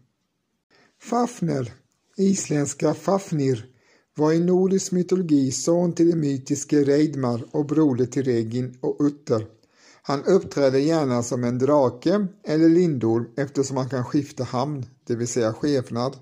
Fafner, 1.02 1.74
isländska 2.18 2.94
Fafnir, 2.94 3.71
var 4.16 4.34
i 4.34 4.40
nordisk 4.40 4.92
mytologi 4.92 5.52
son 5.52 5.94
till 5.94 6.10
den 6.10 6.20
mytiske 6.20 6.84
Reidmar 6.84 7.44
och 7.52 7.66
broder 7.66 8.06
till 8.06 8.24
Regin 8.24 8.78
och 8.82 8.98
Utter. 9.00 9.48
Han 10.02 10.24
uppträder 10.24 10.80
gärna 10.80 11.24
som 11.24 11.44
en 11.44 11.60
drake 11.60 12.28
eller 12.44 12.70
lindorm 12.70 13.26
eftersom 13.38 13.78
han 13.78 13.90
kan 13.90 14.06
skifta 14.06 14.44
hamn, 14.44 14.86
det 15.08 15.16
vill 15.16 15.28
säga 15.28 15.54
skepnad. 15.54 16.16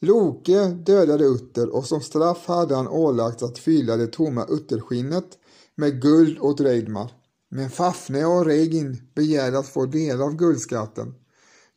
Loke 0.00 0.66
dödade 0.68 1.24
Utter 1.24 1.68
och 1.68 1.84
som 1.84 2.00
straff 2.00 2.46
hade 2.46 2.74
han 2.74 2.88
ålagt 2.88 3.42
att 3.42 3.58
fylla 3.58 3.96
det 3.96 4.06
tomma 4.06 4.46
utterskinnet 4.48 5.38
med 5.74 6.02
guld 6.02 6.38
åt 6.40 6.60
Reidmar. 6.60 7.12
Men 7.50 7.70
Fafne 7.70 8.24
och 8.24 8.44
Regin 8.44 9.02
begärde 9.14 9.58
att 9.58 9.68
få 9.68 9.86
del 9.86 10.22
av 10.22 10.36
guldskatten. 10.36 11.14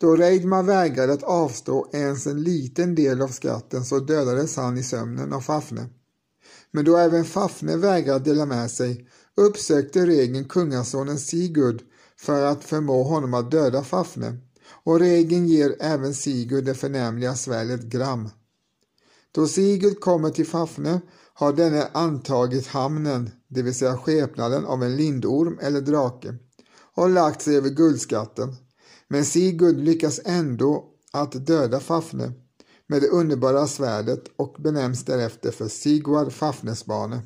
Då 0.02 0.16
Reidmar 0.16 0.64
vägrade 0.64 1.14
att 1.14 1.24
avstå 1.24 1.88
ens 1.94 2.28
en 2.28 2.44
liten 2.44 2.96
del 2.96 3.22
av 3.22 3.28
skatten 3.28 3.86
så 3.86 4.00
dödades 4.00 4.56
han 4.56 4.78
i 4.78 4.84
sömnen 4.84 5.34
av 5.34 5.42
Fafne. 5.42 5.90
Men 6.72 6.86
då 6.86 6.98
även 6.98 7.26
Fafne 7.26 7.78
vägrade 7.78 8.24
dela 8.24 8.46
med 8.46 8.72
sig 8.72 9.08
uppsökte 9.36 10.06
Regen 10.06 10.46
kungasonen 10.46 11.20
Sigurd 11.20 11.82
för 12.18 12.46
att 12.46 12.64
förmå 12.64 13.04
honom 13.04 13.34
att 13.34 13.52
döda 13.52 13.84
Fafne 13.84 14.38
och 14.84 15.00
Regen 15.00 15.48
ger 15.48 15.76
även 15.80 16.14
Sigurd 16.14 16.64
det 16.66 16.74
förnämliga 16.74 17.36
svärdet 17.36 17.82
Gram. 17.82 18.30
Då 19.32 19.48
Sigurd 19.48 20.00
kommer 20.00 20.30
till 20.30 20.48
Fafne 20.48 21.02
har 21.34 21.54
denne 21.54 21.88
antagit 21.94 22.68
hamnen, 22.68 23.30
det 23.48 23.62
vill 23.62 23.76
säga 23.76 23.98
skepnaden 23.98 24.66
av 24.66 24.84
en 24.84 24.96
lindorm 24.96 25.60
eller 25.62 25.82
drake, 25.82 26.36
och 26.96 27.10
lagt 27.10 27.42
sig 27.42 27.58
över 27.58 27.70
guldskatten. 27.70 28.56
Men 29.12 29.26
Sigurd 29.26 29.78
lyckas 29.78 30.22
ändå 30.26 30.86
att 31.12 31.46
döda 31.46 31.80
Fafne 31.80 32.32
med 32.88 33.02
det 33.02 33.08
underbara 33.08 33.68
svärdet 33.68 34.24
och 34.36 34.56
benämns 34.60 35.06
därefter 35.06 35.52
för 35.52 35.68
Sigvard 35.68 36.32
Fafnesbane. 36.32 37.22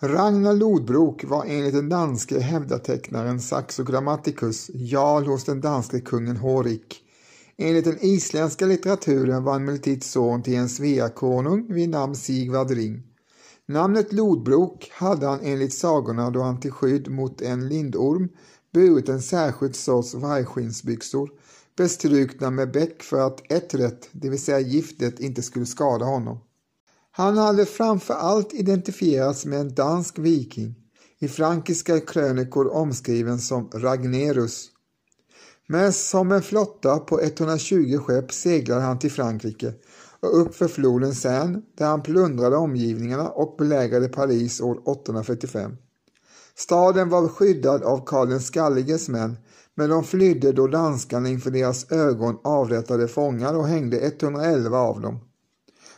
Ragnar 0.00 0.54
Lodbrok 0.54 1.24
var 1.24 1.44
enligt 1.44 1.74
den 1.74 1.88
danske 1.88 2.40
hävdatecknaren 2.40 3.40
Saxo 3.40 3.84
Grammaticus 3.84 4.70
jarl 4.74 5.26
hos 5.26 5.44
den 5.44 5.60
danske 5.60 6.00
kungen 6.00 6.36
Horik. 6.36 7.04
Enligt 7.62 7.84
den 7.84 7.98
isländska 8.00 8.66
litteraturen 8.66 9.44
var 9.44 9.52
han 9.52 9.62
emellertid 9.62 10.04
son 10.04 10.42
till 10.42 10.54
en 10.54 10.68
Sveakonung 10.68 11.74
vid 11.74 11.88
namn 11.88 12.14
Sigvard 12.14 12.70
Ring. 12.70 13.02
Namnet 13.66 14.12
Lodbrok 14.12 14.90
hade 14.92 15.26
han 15.26 15.40
enligt 15.42 15.74
sagorna 15.74 16.30
då 16.30 16.42
han 16.42 16.60
till 16.60 16.70
skydd 16.70 17.08
mot 17.08 17.40
en 17.40 17.68
lindorm 17.68 18.28
burit 18.72 19.08
en 19.08 19.22
särskild 19.22 19.76
sorts 19.76 20.14
vargskinnsbyxor 20.14 21.30
bestrukna 21.76 22.50
med 22.50 22.72
bäck 22.72 23.02
för 23.02 23.20
att 23.20 23.52
ettret, 23.52 24.08
det 24.12 24.28
vill 24.30 24.42
säga 24.42 24.60
giftet, 24.60 25.20
inte 25.20 25.42
skulle 25.42 25.66
skada 25.66 26.04
honom. 26.04 26.38
Han 27.10 27.38
hade 27.38 27.66
framför 27.66 28.14
allt 28.14 28.54
identifierats 28.54 29.46
med 29.46 29.60
en 29.60 29.74
dansk 29.74 30.18
viking, 30.18 30.74
i 31.18 31.28
frankiska 31.28 32.00
krönikor 32.00 32.72
omskriven 32.72 33.38
som 33.38 33.70
Ragnerus. 33.74 34.69
Men 35.72 35.92
som 35.92 36.32
en 36.32 36.42
flotta 36.42 36.98
på 36.98 37.20
120 37.20 37.98
skepp 37.98 38.32
seglade 38.32 38.80
han 38.80 38.98
till 38.98 39.10
Frankrike 39.10 39.72
och 40.20 40.40
upp 40.40 40.54
för 40.54 40.68
floden 40.68 41.14
Seine 41.14 41.62
där 41.78 41.86
han 41.86 42.02
plundrade 42.02 42.56
omgivningarna 42.56 43.28
och 43.28 43.56
belägrade 43.58 44.08
Paris 44.08 44.60
år 44.60 44.88
845. 44.88 45.76
Staden 46.56 47.08
var 47.08 47.28
skyddad 47.28 47.82
av 47.82 48.04
Karl 48.06 48.28
den 48.28 48.40
skalliges 48.40 49.08
män 49.08 49.36
men 49.74 49.90
de 49.90 50.04
flydde 50.04 50.52
då 50.52 50.66
danskarna 50.66 51.28
inför 51.28 51.50
deras 51.50 51.92
ögon 51.92 52.38
avrättade 52.44 53.08
fångar 53.08 53.54
och 53.54 53.66
hängde 53.66 53.98
111 53.98 54.78
av 54.78 55.00
dem. 55.00 55.18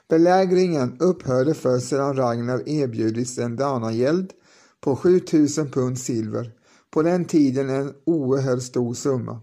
Belägringen 0.08 0.96
upphörde 1.00 1.54
först 1.54 1.88
sedan 1.88 2.16
Ragnar 2.16 2.68
erbjudits 2.68 3.38
en 3.38 3.56
danagäld 3.56 4.30
på 4.80 4.96
7000 4.96 5.70
pund 5.70 5.98
silver, 5.98 6.52
på 6.90 7.02
den 7.02 7.24
tiden 7.24 7.70
en 7.70 7.92
oerhört 8.06 8.62
stor 8.62 8.94
summa. 8.94 9.40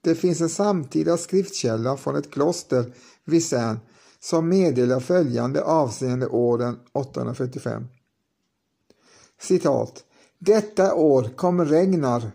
Det 0.00 0.14
finns 0.14 0.40
en 0.40 0.48
samtida 0.48 1.16
skriftkälla 1.16 1.96
från 1.96 2.16
ett 2.16 2.30
kloster 2.30 2.94
vid 3.24 3.44
Seine 3.44 3.80
som 4.20 4.48
meddelar 4.48 5.00
följande 5.00 5.62
avseende 5.62 6.26
åren 6.26 6.78
845. 6.92 7.86
Citat. 9.40 10.04
Detta 10.38 10.94
år 10.94 11.30
kom 11.36 11.64
Regnar, 11.64 12.30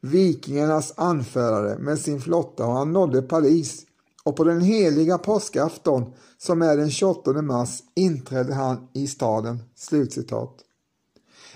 vikingarnas 0.00 0.92
anförare, 0.96 1.78
med 1.78 1.98
sin 1.98 2.20
flotta 2.20 2.66
och 2.66 2.72
han 2.72 2.92
nådde 2.92 3.22
Paris 3.22 3.84
och 4.24 4.36
på 4.36 4.44
den 4.44 4.60
heliga 4.60 5.18
påskafton 5.18 6.12
som 6.38 6.62
är 6.62 6.76
den 6.76 6.90
28 6.90 7.42
mars 7.42 7.82
inträdde 7.94 8.54
han 8.54 8.88
i 8.92 9.06
staden. 9.06 9.62
Slutcitat. 9.76 10.54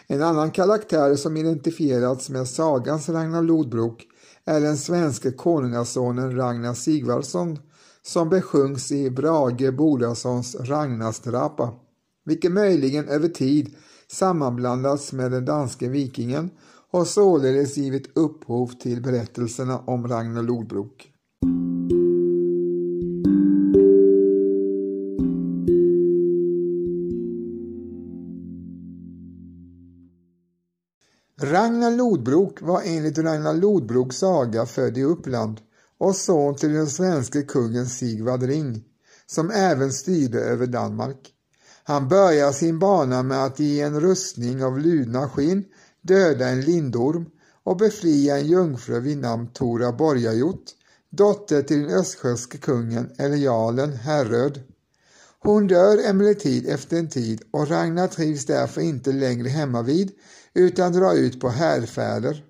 En 0.06 0.22
annan 0.22 0.50
karaktär 0.50 1.16
som 1.16 1.36
identifierats 1.36 2.30
med 2.30 2.48
sagans 2.48 3.08
Ragnar 3.08 3.42
Lodbrok 3.42 4.06
är 4.46 4.60
den 4.60 4.76
svenske 4.76 5.30
konungasonen 5.30 6.36
Ragnar 6.36 6.74
Sigvardsson 6.74 7.58
som 8.02 8.28
besjungs 8.28 8.92
i 8.92 9.10
Brage 9.10 9.72
Bodasons 9.74 10.54
Ragnarstrapa, 10.54 11.74
vilket 12.24 12.52
möjligen 12.52 13.08
över 13.08 13.28
tid 13.28 13.74
sammanblandats 14.10 15.12
med 15.12 15.30
den 15.30 15.44
danske 15.44 15.88
vikingen 15.88 16.50
och 16.90 17.06
således 17.06 17.76
givit 17.76 18.16
upphov 18.16 18.66
till 18.66 19.02
berättelserna 19.02 19.78
om 19.78 20.08
Ragnar 20.08 20.42
Lodbrok. 20.42 21.11
Ragnar 31.52 31.90
Lodbrok 31.90 32.62
var 32.62 32.82
enligt 32.84 33.18
Ragnar 33.18 33.54
Lodbroks 33.54 34.16
saga 34.16 34.66
född 34.66 34.98
i 34.98 35.02
Uppland 35.02 35.60
och 35.98 36.16
son 36.16 36.56
till 36.56 36.72
den 36.72 36.86
svenske 36.86 37.42
kungen 37.42 37.86
Sigvard 37.86 38.42
Ring, 38.42 38.84
som 39.26 39.50
även 39.50 39.92
styrde 39.92 40.40
över 40.40 40.66
Danmark. 40.66 41.30
Han 41.84 42.08
börjar 42.08 42.52
sin 42.52 42.78
bana 42.78 43.22
med 43.22 43.44
att 43.44 43.60
i 43.60 43.80
en 43.80 44.00
rustning 44.00 44.64
av 44.64 44.78
ludna 44.78 45.28
skinn 45.28 45.64
döda 46.02 46.48
en 46.48 46.60
lindorm 46.60 47.26
och 47.64 47.76
befria 47.76 48.38
en 48.38 48.46
jungfru 48.46 49.00
vid 49.00 49.18
namn 49.18 49.46
Tora 49.46 49.92
Borgajot, 49.92 50.74
dotter 51.10 51.62
till 51.62 51.82
den 51.82 51.98
östgötske 51.98 52.58
kungen 52.58 53.10
eller 53.18 53.36
jarlen 53.36 53.92
Herröd. 53.92 54.60
Hon 55.40 55.66
dör 55.66 56.08
emellertid 56.08 56.68
efter 56.68 56.96
en 56.96 57.08
tid 57.08 57.42
och 57.50 57.68
Ragnar 57.68 58.08
trivs 58.08 58.46
därför 58.46 58.80
inte 58.80 59.12
längre 59.12 59.48
hemma 59.48 59.82
vid 59.82 60.12
utan 60.54 60.92
drar 60.92 61.14
ut 61.14 61.40
på 61.40 61.48
härfärder. 61.48 62.44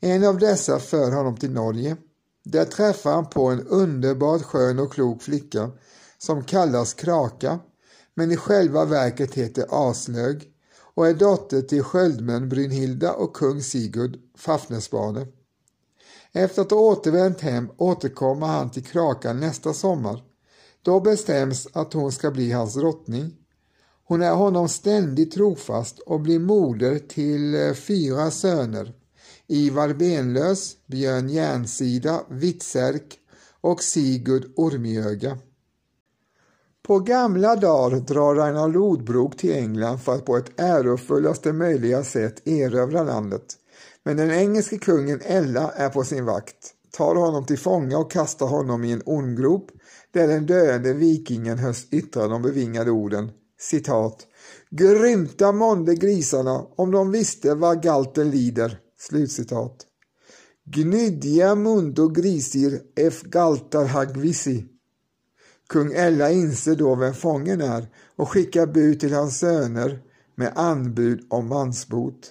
En 0.00 0.24
av 0.24 0.38
dessa 0.38 0.78
för 0.78 1.12
honom 1.12 1.36
till 1.36 1.50
Norge. 1.50 1.96
Där 2.44 2.64
träffar 2.64 3.12
han 3.12 3.30
på 3.30 3.46
en 3.46 3.66
underbart 3.66 4.42
skön 4.42 4.78
och 4.78 4.92
klok 4.92 5.22
flicka 5.22 5.70
som 6.18 6.44
kallas 6.44 6.94
Kraka 6.94 7.58
men 8.14 8.32
i 8.32 8.36
själva 8.36 8.84
verket 8.84 9.34
heter 9.34 9.66
Aslög 9.70 10.50
och 10.94 11.08
är 11.08 11.14
dotter 11.14 11.62
till 11.62 11.82
sköldmän 11.82 12.48
Brynhilda 12.48 13.12
och 13.12 13.36
kung 13.36 13.62
Sigurd 13.62 14.18
Fafnesbane. 14.36 15.26
Efter 16.32 16.62
att 16.62 16.70
ha 16.70 16.78
återvänt 16.78 17.40
hem 17.40 17.70
återkommer 17.76 18.46
han 18.46 18.70
till 18.70 18.84
Krakan 18.84 19.40
nästa 19.40 19.72
sommar. 19.72 20.22
Då 20.82 21.00
bestäms 21.00 21.68
att 21.72 21.92
hon 21.92 22.12
ska 22.12 22.30
bli 22.30 22.52
hans 22.52 22.74
drottning. 22.74 23.36
Hon 24.06 24.22
är 24.22 24.34
honom 24.34 24.68
ständigt 24.68 25.32
trofast 25.32 25.98
och 25.98 26.20
blir 26.20 26.38
moder 26.38 26.98
till 26.98 27.54
eh, 27.54 27.74
fyra 27.74 28.30
söner. 28.30 28.92
Ivar 29.46 29.94
Benlös, 29.94 30.76
Björn 30.86 31.28
Järnsida, 31.28 32.20
Vitsärk 32.28 33.18
och 33.60 33.82
Sigurd 33.82 34.44
Ormiöga. 34.56 35.38
På 36.82 36.98
gamla 36.98 37.56
dagar 37.56 38.00
drar 38.00 38.34
Ragnar 38.34 38.68
Lodbrok 38.68 39.36
till 39.36 39.52
England 39.52 39.98
för 39.98 40.14
att 40.14 40.24
på 40.24 40.36
ett 40.36 40.60
ärofullaste 40.60 41.52
möjliga 41.52 42.04
sätt 42.04 42.48
erövra 42.48 43.02
landet. 43.02 43.44
Men 44.02 44.16
den 44.16 44.30
engelske 44.30 44.78
kungen 44.78 45.20
Ella 45.24 45.70
är 45.70 45.88
på 45.88 46.04
sin 46.04 46.24
vakt, 46.24 46.72
tar 46.90 47.14
honom 47.14 47.46
till 47.46 47.58
fånga 47.58 47.98
och 47.98 48.10
kastar 48.10 48.46
honom 48.46 48.84
i 48.84 48.92
en 48.92 49.02
ormgrop 49.06 49.70
där 50.12 50.28
den 50.28 50.46
döende 50.46 50.92
vikingen 50.92 51.58
hörs 51.58 51.86
yttra 51.90 52.28
de 52.28 52.42
bevingade 52.42 52.90
orden 52.90 53.30
citat 53.60 54.26
Grymta 54.70 55.52
månde 55.52 55.94
grisarna 55.94 56.66
om 56.76 56.90
de 56.90 57.10
visste 57.10 57.54
vad 57.54 57.82
galten 57.82 58.30
lider. 58.30 58.78
Slutcitat. 58.98 59.86
Gnydja 60.64 61.54
mundo 61.54 62.08
grisir 62.08 62.80
ef 62.96 63.22
galtar 63.22 63.84
hagvisi. 63.84 64.64
Kung 65.68 65.92
Ella 65.92 66.30
inser 66.30 66.74
då 66.74 66.94
vem 66.94 67.14
fången 67.14 67.60
är 67.60 67.88
och 68.16 68.28
skickar 68.28 68.66
bud 68.66 69.00
till 69.00 69.14
hans 69.14 69.38
söner 69.38 70.02
med 70.34 70.52
anbud 70.56 71.26
om 71.30 71.48
mansbot. 71.48 72.30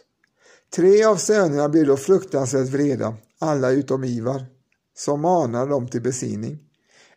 Tre 0.76 1.04
av 1.04 1.16
sönerna 1.16 1.70
blir 1.70 1.86
då 1.86 1.98
fruktansvärt 1.98 2.70
vreda, 2.70 3.14
alla 3.40 3.72
utom 3.72 4.04
Ivar, 4.04 4.46
som 4.98 5.22
manar 5.22 5.68
dem 5.68 5.88
till 5.88 6.02
besinning. 6.02 6.60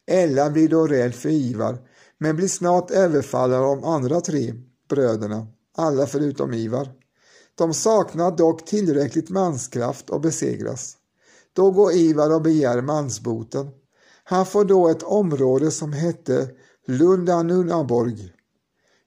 Ella 0.07 0.51
blir 0.51 0.69
då 0.69 0.87
rädd 0.87 1.15
för 1.15 1.29
Ivar, 1.29 1.79
men 2.19 2.37
blir 2.37 2.49
snart 2.49 2.91
överfallna 2.91 3.57
av 3.57 3.77
de 3.77 3.85
andra 3.85 4.21
tre 4.21 4.55
bröderna, 4.89 5.47
alla 5.77 6.07
förutom 6.07 6.53
Ivar. 6.53 6.89
De 7.55 7.75
saknar 7.75 8.37
dock 8.37 8.65
tillräckligt 8.65 9.31
manskraft 9.31 10.11
och 10.11 10.21
besegras. 10.21 10.97
Då 11.53 11.71
går 11.71 11.93
Ivar 11.93 12.35
och 12.35 12.43
begär 12.43 12.83
mansboten. 12.83 13.71
Han 14.25 14.47
får 14.47 14.65
då 14.65 14.89
ett 14.89 15.03
område 15.03 15.71
som 15.71 15.93
hette 15.93 16.51
Lundanunaborg, 16.87 18.33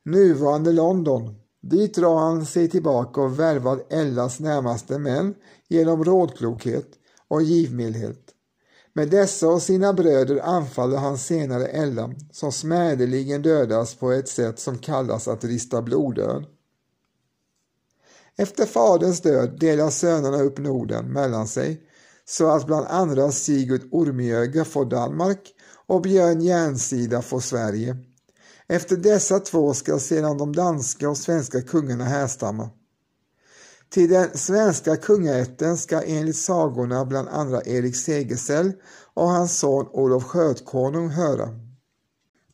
nuvarande 0.05 0.71
London. 0.71 1.35
Dit 1.61 1.95
drar 1.95 2.17
han 2.17 2.45
sig 2.45 2.69
tillbaka 2.69 3.21
och 3.21 3.39
värvar 3.39 3.83
Ellas 3.89 4.39
närmaste 4.39 4.99
män 4.99 5.35
genom 5.67 6.03
rådklokhet 6.03 6.87
och 7.27 7.41
givmildhet. 7.41 8.28
Med 8.99 9.09
dessa 9.09 9.47
och 9.47 9.61
sina 9.61 9.93
bröder 9.93 10.39
anfaller 10.39 10.97
han 10.97 11.17
senare 11.17 11.65
Ella 11.67 12.09
som 12.31 12.51
smädeligen 12.51 13.41
dödas 13.41 13.95
på 13.95 14.11
ett 14.11 14.27
sätt 14.27 14.59
som 14.59 14.77
kallas 14.77 15.27
att 15.27 15.43
rista 15.43 15.81
blodöd. 15.81 16.45
Efter 18.37 18.65
faderns 18.65 19.21
död 19.21 19.59
delar 19.59 19.89
sönerna 19.89 20.41
upp 20.41 20.57
Norden 20.57 21.13
mellan 21.13 21.47
sig 21.47 21.81
så 22.25 22.49
att 22.49 22.65
bland 22.65 22.85
andra 22.87 23.31
Sigurd 23.31 23.81
Ormjöge 23.91 24.65
får 24.65 24.85
Danmark 24.85 25.53
och 25.87 26.01
Björn 26.01 26.41
Järnsida 26.41 27.21
får 27.21 27.39
Sverige. 27.39 27.97
Efter 28.67 28.95
dessa 28.97 29.39
två 29.39 29.73
ska 29.73 29.99
sedan 29.99 30.37
de 30.37 30.55
danska 30.55 31.09
och 31.09 31.17
svenska 31.17 31.61
kungarna 31.61 32.05
härstamma. 32.05 32.69
Till 33.89 34.09
den 34.09 34.37
svenska 34.37 34.97
kungaätten 34.97 35.77
ska 35.77 36.01
enligt 36.01 36.35
sagorna 36.35 37.05
bland 37.05 37.27
andra 37.27 37.61
Erik 37.61 37.95
Segersäll 37.95 38.71
och 39.13 39.27
hans 39.29 39.59
son 39.59 39.87
Olof 39.91 40.23
Skötkonung 40.23 41.09
höra. 41.09 41.49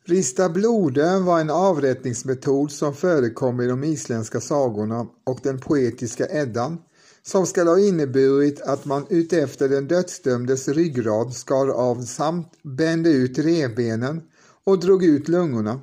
Rista 0.04 0.48
blodön 0.48 1.24
var 1.24 1.40
en 1.40 1.50
avrättningsmetod 1.50 2.72
som 2.72 2.94
förekom 2.94 3.60
i 3.60 3.66
de 3.66 3.84
isländska 3.84 4.40
sagorna 4.40 5.06
och 5.26 5.40
den 5.42 5.58
poetiska 5.58 6.26
Eddan 6.26 6.78
som 7.22 7.46
ska 7.46 7.64
ha 7.64 7.78
inneburit 7.78 8.60
att 8.60 8.84
man 8.84 9.06
utefter 9.08 9.68
den 9.68 9.88
dödsdömdes 9.88 10.68
ryggrad 10.68 11.34
skar 11.34 11.68
av 11.68 12.02
samt 12.02 12.52
bände 12.62 13.10
ut 13.10 13.38
revbenen 13.38 14.22
och 14.64 14.78
drog 14.78 15.04
ut 15.04 15.28
lungorna. 15.28 15.80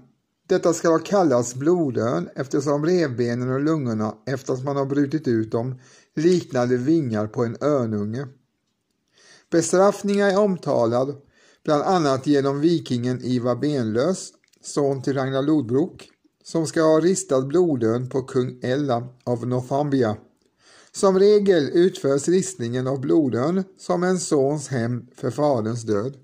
Detta 0.47 0.73
ska 0.73 0.89
ha 0.89 0.99
kallats 0.99 1.56
blodön 1.56 2.29
eftersom 2.36 2.86
revbenen 2.86 3.51
och 3.51 3.62
lungorna 3.62 4.15
efter 4.25 4.53
att 4.53 4.63
man 4.63 4.75
har 4.75 4.86
brutit 4.86 5.27
ut 5.27 5.51
dem 5.51 5.79
liknade 6.15 6.77
vingar 6.77 7.27
på 7.27 7.43
en 7.43 7.58
örnunge. 7.62 8.27
Bestraffningar 9.51 10.29
är 10.29 10.39
omtalad 10.39 11.15
bland 11.63 11.84
annat 11.84 12.27
genom 12.27 12.60
vikingen 12.60 13.21
Ivar 13.23 13.56
Benlös, 13.56 14.29
son 14.62 15.01
till 15.01 15.13
Ragnar 15.13 15.41
Lodbrok, 15.41 16.10
som 16.43 16.67
ska 16.67 16.82
ha 16.82 16.99
ristat 16.99 17.47
blodön 17.47 18.10
på 18.10 18.21
kung 18.21 18.60
Ella 18.62 19.08
av 19.23 19.47
Northumbria 19.47 20.17
Som 20.91 21.19
regel 21.19 21.69
utförs 21.73 22.27
ristningen 22.27 22.88
av 22.88 22.99
blodön 22.99 23.63
som 23.77 24.03
en 24.03 24.19
sons 24.19 24.67
hämnd 24.67 25.08
för 25.15 25.32
faderns 25.32 25.84
död. 25.84 26.17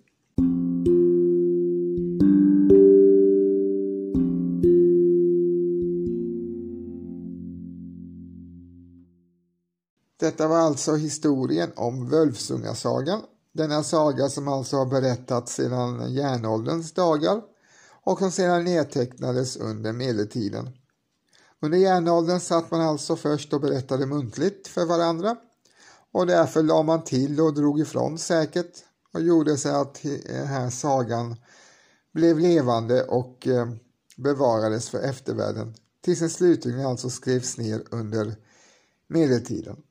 Detta 10.19 10.47
var 10.47 10.57
alltså 10.57 10.95
historien 10.95 11.71
om 11.75 12.09
Völvsungasagan. 12.09 13.21
Denna 13.53 13.83
saga 13.83 14.29
som 14.29 14.47
alltså 14.47 14.77
har 14.77 14.85
berättats 14.85 15.53
sedan 15.53 16.13
järnålderns 16.13 16.93
dagar 16.93 17.41
och 18.03 18.19
som 18.19 18.31
sedan 18.31 18.63
nedtecknades 18.63 19.57
under 19.57 19.93
medeltiden. 19.93 20.69
Under 21.61 21.77
järnåldern 21.77 22.39
satt 22.39 22.71
man 22.71 22.81
alltså 22.81 23.15
först 23.15 23.53
och 23.53 23.61
berättade 23.61 24.05
muntligt 24.05 24.67
för 24.67 24.85
varandra 24.85 25.35
och 26.11 26.27
därför 26.27 26.63
la 26.63 26.83
man 26.83 27.03
till 27.03 27.41
och 27.41 27.53
drog 27.53 27.79
ifrån 27.79 28.17
säkert 28.17 28.71
och 29.13 29.21
gjorde 29.21 29.57
så 29.57 29.69
att 29.69 30.01
den 30.03 30.47
här 30.47 30.69
sagan 30.69 31.35
blev 32.13 32.39
levande 32.39 33.03
och 33.03 33.47
eh, 33.47 33.69
bevarades 34.17 34.89
för 34.89 34.99
eftervärlden 34.99 35.75
tills 36.01 36.19
den 36.19 36.29
slutligen 36.29 36.85
alltså 36.85 37.09
skrevs 37.09 37.57
ner 37.57 37.83
under 37.91 38.35
medeltiden. 39.07 39.83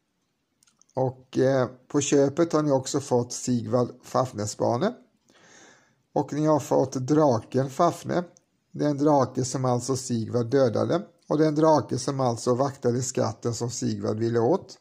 Och 0.99 1.39
eh, 1.39 1.69
på 1.89 2.01
köpet 2.01 2.53
har 2.53 2.63
ni 2.63 2.71
också 2.71 3.01
fått 3.01 3.33
Sigvard 3.33 3.89
Fafnesbane. 4.03 4.95
Och 6.15 6.33
ni 6.33 6.47
har 6.47 6.61
fått 6.61 6.93
draken 6.93 7.71
Fafne. 7.71 8.25
Den 8.73 8.99
drake 8.99 9.45
som 9.45 9.65
alltså 9.65 9.97
Sigvard 9.97 10.47
dödade 10.47 11.03
och 11.29 11.39
den 11.39 11.55
drake 11.55 11.99
som 11.99 12.21
alltså 12.21 12.55
vaktade 12.55 13.03
skatten 13.03 13.55
som 13.55 13.71
Sigvard 13.71 14.19
ville 14.19 14.39
åt. 14.39 14.79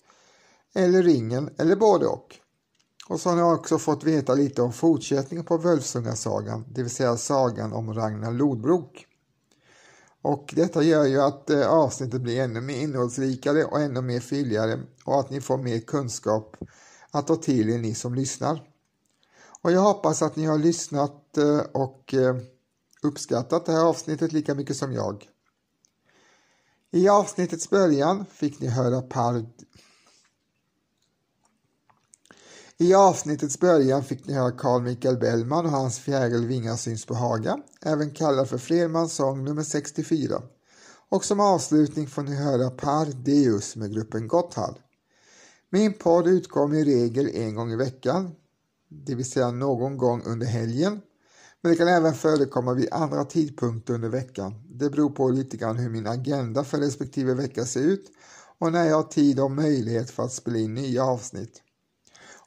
Eller 0.76 1.04
ringen, 1.04 1.50
eller 1.58 1.76
både 1.76 2.08
och. 2.08 2.36
Och 3.10 3.20
så 3.20 3.30
har 3.30 3.36
ni 3.36 3.42
också 3.42 3.78
fått 3.78 4.04
veta 4.04 4.34
lite 4.34 4.62
om 4.62 4.74
fortsättningen 4.74 5.46
på 5.46 5.58
Völvsungasagan, 5.58 6.66
det 6.70 6.82
vill 6.82 6.92
säga 6.92 7.18
sagan 7.18 7.74
om 7.74 7.94
Ragnar 7.94 8.32
Lodbrok. 8.32 9.07
Och 10.28 10.54
detta 10.56 10.84
gör 10.84 11.06
ju 11.06 11.22
att 11.22 11.50
eh, 11.50 11.70
avsnittet 11.70 12.22
blir 12.22 12.42
ännu 12.42 12.62
mer 12.62 12.82
innehållsrikare 12.82 13.66
och 13.66 13.80
ännu 13.80 14.02
mer 14.02 14.20
fylligare 14.20 14.80
och 15.04 15.20
att 15.20 15.30
ni 15.30 15.42
får 15.42 15.58
mer 15.58 15.80
kunskap 15.80 16.58
att 17.12 17.28
ta 17.28 17.36
till 17.36 17.70
er 17.70 17.78
ni 17.78 17.96
som 17.96 18.16
lyssnar. 18.16 18.64
Och 19.62 19.72
jag 19.72 19.82
hoppas 19.82 20.22
att 20.22 20.36
ni 20.36 20.46
har 20.46 20.58
lyssnat 20.58 21.38
eh, 21.38 21.60
och 21.74 22.14
eh, 22.14 22.36
uppskattat 23.02 23.66
det 23.66 23.72
här 23.72 23.86
avsnittet 23.86 24.34
lika 24.34 24.56
mycket 24.56 24.78
som 24.78 24.94
jag. 24.94 25.30
I 26.92 27.10
avsnittets 27.10 27.70
början 27.70 28.26
fick 28.32 28.60
ni 28.60 28.68
höra 28.68 29.02
par 29.02 29.46
i 32.80 32.94
avsnittets 32.94 33.60
början 33.60 34.04
fick 34.04 34.28
ni 34.28 34.34
höra 34.34 34.52
Carl 34.52 34.82
Michael 34.82 35.18
Bellman 35.18 35.66
och 35.66 35.72
hans 35.72 36.00
Fjäril 36.00 36.48
Vingar 36.48 36.76
syns 36.76 37.06
på 37.06 37.14
Haga, 37.14 37.58
även 37.82 38.12
kallad 38.12 38.50
för 38.50 38.58
Flermans 38.58 39.14
sång 39.14 39.44
nummer 39.44 39.64
64. 39.64 40.42
Och 41.10 41.26
som 41.26 41.40
avslutning 41.40 42.08
får 42.08 42.24
ni 42.24 42.36
höra 42.36 42.70
Par 42.70 43.06
Deus 43.06 43.76
med 43.76 43.94
gruppen 43.94 44.28
Gotthard. 44.28 44.76
Min 45.70 45.94
podd 45.94 46.28
utkommer 46.28 46.76
i 46.76 46.84
regel 46.84 47.30
en 47.34 47.56
gång 47.56 47.72
i 47.72 47.76
veckan, 47.76 48.32
det 48.90 49.16
vill 49.16 49.32
säga 49.32 49.52
någon 49.52 49.98
gång 49.98 50.24
under 50.26 50.48
helgen. 50.48 51.02
Men 51.62 51.72
det 51.72 51.78
kan 51.78 51.88
även 51.88 52.14
förekomma 52.14 52.74
vid 52.74 52.94
andra 52.94 53.26
tidpunkter 53.26 53.94
under 53.94 54.10
veckan. 54.10 54.54
Det 54.70 54.90
beror 54.90 55.10
på 55.10 55.30
lite 55.30 55.58
grann 55.58 55.78
hur 55.78 55.90
min 55.90 56.08
agenda 56.08 56.64
för 56.64 56.78
respektive 56.78 57.34
vecka 57.34 57.66
ser 57.66 57.82
ut 57.82 58.12
och 58.60 58.72
när 58.72 58.86
jag 58.86 58.96
har 58.96 59.04
tid 59.04 59.40
och 59.40 59.52
möjlighet 59.52 60.10
för 60.10 60.24
att 60.24 60.34
spela 60.34 60.58
in 60.58 60.74
nya 60.74 61.04
avsnitt. 61.04 61.64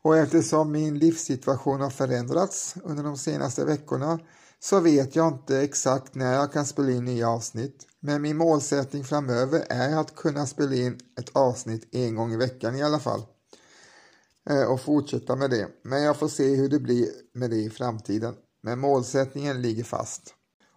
Och 0.03 0.17
eftersom 0.17 0.73
min 0.73 0.99
livssituation 0.99 1.81
har 1.81 1.91
förändrats 1.91 2.75
under 2.85 3.03
de 3.03 3.17
senaste 3.17 3.65
veckorna 3.65 4.19
så 4.61 4.81
vet 4.81 5.17
jag 5.17 5.29
inte 5.29 5.59
exakt 5.59 6.15
när 6.15 6.35
jag 6.35 6.53
kan 6.53 6.67
spela 6.67 6.91
in 6.91 7.05
nya 7.05 7.29
avsnitt. 7.29 7.87
Men 8.01 8.23
min 8.23 8.37
målsättning 8.37 9.05
framöver 9.05 9.65
är 9.69 9.97
att 9.97 10.17
kunna 10.17 10.47
spela 10.47 10.75
in 10.75 10.99
ett 11.21 11.37
avsnitt 11.37 11.89
en 11.95 12.15
gång 12.15 12.33
i 12.33 12.37
veckan 12.37 12.77
i 12.77 12.83
alla 12.83 12.99
fall. 12.99 13.23
Eh, 14.51 14.63
och 14.63 14.81
fortsätta 14.81 15.37
med 15.37 15.51
det. 15.51 15.69
Men 15.83 16.03
jag 16.03 16.17
får 16.17 16.29
se 16.29 16.55
hur 16.55 16.69
det 16.69 16.81
blir 16.81 17.09
med 17.35 17.51
det 17.51 17.57
i 17.57 17.71
framtiden. 17.71 18.35
Men 18.63 18.79
målsättningen 18.79 19.63
ligger 19.63 19.85
fast. 19.85 20.35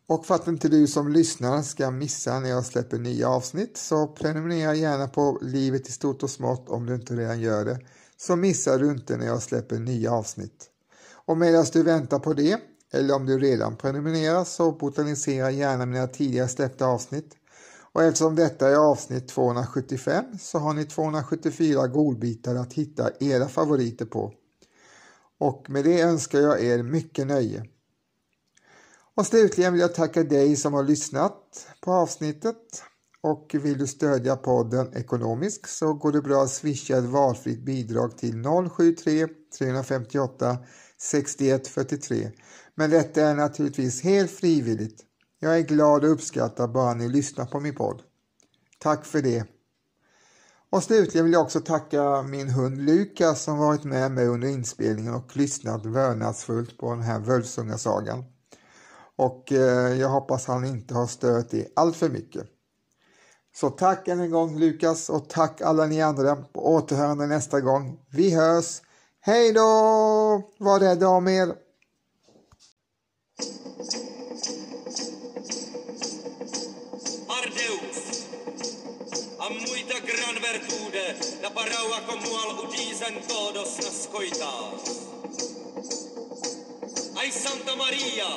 Och 0.07 0.25
för 0.25 0.35
att 0.35 0.47
inte 0.47 0.69
du 0.69 0.87
som 0.87 1.11
lyssnar 1.11 1.61
ska 1.61 1.91
missa 1.91 2.39
när 2.39 2.49
jag 2.49 2.65
släpper 2.65 2.97
nya 2.97 3.29
avsnitt 3.29 3.77
så 3.77 4.07
prenumerera 4.07 4.75
gärna 4.75 5.07
på 5.07 5.39
Livet 5.41 5.89
i 5.89 5.91
stort 5.91 6.23
och 6.23 6.29
smått 6.29 6.69
om 6.69 6.85
du 6.85 6.95
inte 6.95 7.15
redan 7.15 7.39
gör 7.39 7.65
det 7.65 7.79
så 8.27 8.35
missar 8.35 8.79
du 8.79 8.91
inte 8.91 9.17
när 9.17 9.25
jag 9.25 9.41
släpper 9.41 9.79
nya 9.79 10.11
avsnitt. 10.11 10.69
Och 11.25 11.37
medan 11.37 11.65
du 11.73 11.83
väntar 11.83 12.19
på 12.19 12.33
det, 12.33 12.59
eller 12.93 13.15
om 13.15 13.25
du 13.25 13.39
redan 13.39 13.75
prenumererar 13.75 14.43
så 14.43 14.71
botanisera 14.71 15.51
gärna 15.51 15.85
mina 15.85 16.07
tidigare 16.07 16.47
släppta 16.47 16.85
avsnitt. 16.85 17.35
Och 17.93 18.03
eftersom 18.03 18.35
detta 18.35 18.69
är 18.69 18.75
avsnitt 18.75 19.27
275 19.27 20.25
så 20.39 20.59
har 20.59 20.73
ni 20.73 20.85
274 20.85 21.87
godbitar 21.87 22.55
att 22.55 22.73
hitta 22.73 23.09
era 23.19 23.47
favoriter 23.47 24.05
på. 24.05 24.33
Och 25.39 25.69
med 25.69 25.83
det 25.83 26.01
önskar 26.01 26.39
jag 26.39 26.63
er 26.63 26.83
mycket 26.83 27.27
nöje. 27.27 27.65
Och 29.15 29.25
slutligen 29.25 29.73
vill 29.73 29.81
jag 29.81 29.95
tacka 29.95 30.23
dig 30.23 30.55
som 30.55 30.73
har 30.73 30.83
lyssnat 30.83 31.67
på 31.81 31.91
avsnittet. 31.91 32.83
Och 33.23 33.55
vill 33.61 33.77
du 33.77 33.87
stödja 33.87 34.35
podden 34.35 34.93
ekonomiskt 34.93 35.69
så 35.69 35.93
går 35.93 36.11
det 36.11 36.21
bra 36.21 36.43
att 36.43 36.49
swisha 36.49 36.97
ett 36.97 37.03
valfritt 37.03 37.65
bidrag 37.65 38.17
till 38.17 38.43
073 38.69 39.27
358 39.57 40.57
61 40.97 41.67
43. 41.67 42.31
Men 42.75 42.89
detta 42.89 43.21
är 43.21 43.35
naturligtvis 43.35 44.01
helt 44.01 44.31
frivilligt. 44.31 45.01
Jag 45.39 45.57
är 45.57 45.61
glad 45.61 46.03
och 46.03 46.11
uppskattar 46.11 46.67
bara 46.67 46.93
ni 46.93 47.09
lyssnar 47.09 47.45
på 47.45 47.59
min 47.59 47.75
podd. 47.75 48.01
Tack 48.79 49.05
för 49.05 49.21
det. 49.21 49.45
Och 50.69 50.83
slutligen 50.83 51.25
vill 51.25 51.33
jag 51.33 51.41
också 51.41 51.59
tacka 51.59 52.21
min 52.21 52.49
hund 52.49 52.85
Lukas 52.85 53.43
som 53.43 53.57
varit 53.57 53.83
med 53.83 54.11
mig 54.11 54.27
under 54.27 54.47
inspelningen 54.47 55.13
och 55.13 55.37
lyssnat 55.37 55.85
vördnadsfullt 55.85 56.77
på 56.77 56.89
den 56.89 57.03
här 57.03 57.19
Völsungasagan. 57.19 58.23
Och 59.15 59.51
eh, 59.51 59.99
jag 59.99 60.09
hoppas 60.09 60.45
han 60.45 60.65
inte 60.65 60.93
har 60.93 61.07
stört 61.07 61.53
er 61.53 61.67
allt 61.75 61.95
för 61.95 62.09
mycket. 62.09 62.52
Så 63.55 63.69
tack 63.69 64.07
än 64.07 64.19
en 64.19 64.31
gång 64.31 64.59
Lukas 64.59 65.09
och 65.09 65.29
tack 65.29 65.61
alla 65.61 65.85
ni 65.85 66.01
andra 66.01 66.35
på 66.35 66.73
återhörande 66.73 67.27
nästa 67.27 67.61
gång. 67.61 67.99
Vi 68.09 68.35
hörs. 68.35 68.81
Hej 69.21 69.53
då! 69.53 69.61
Var 70.57 70.79
rädda 70.79 71.07
om 71.07 71.27
er. 71.27 71.47
Ardeus, 77.27 78.23
a 79.39 79.49
muita 79.49 79.97
gran 80.09 80.35
vertude 80.47 81.05
la 81.41 81.49
paraua 81.49 81.99
comual 82.07 82.49
udisen 82.65 83.15
todos 83.27 83.77
nascoitas. 83.77 84.83
Ai 87.15 87.31
Santa 87.31 87.75
Maria, 87.75 88.29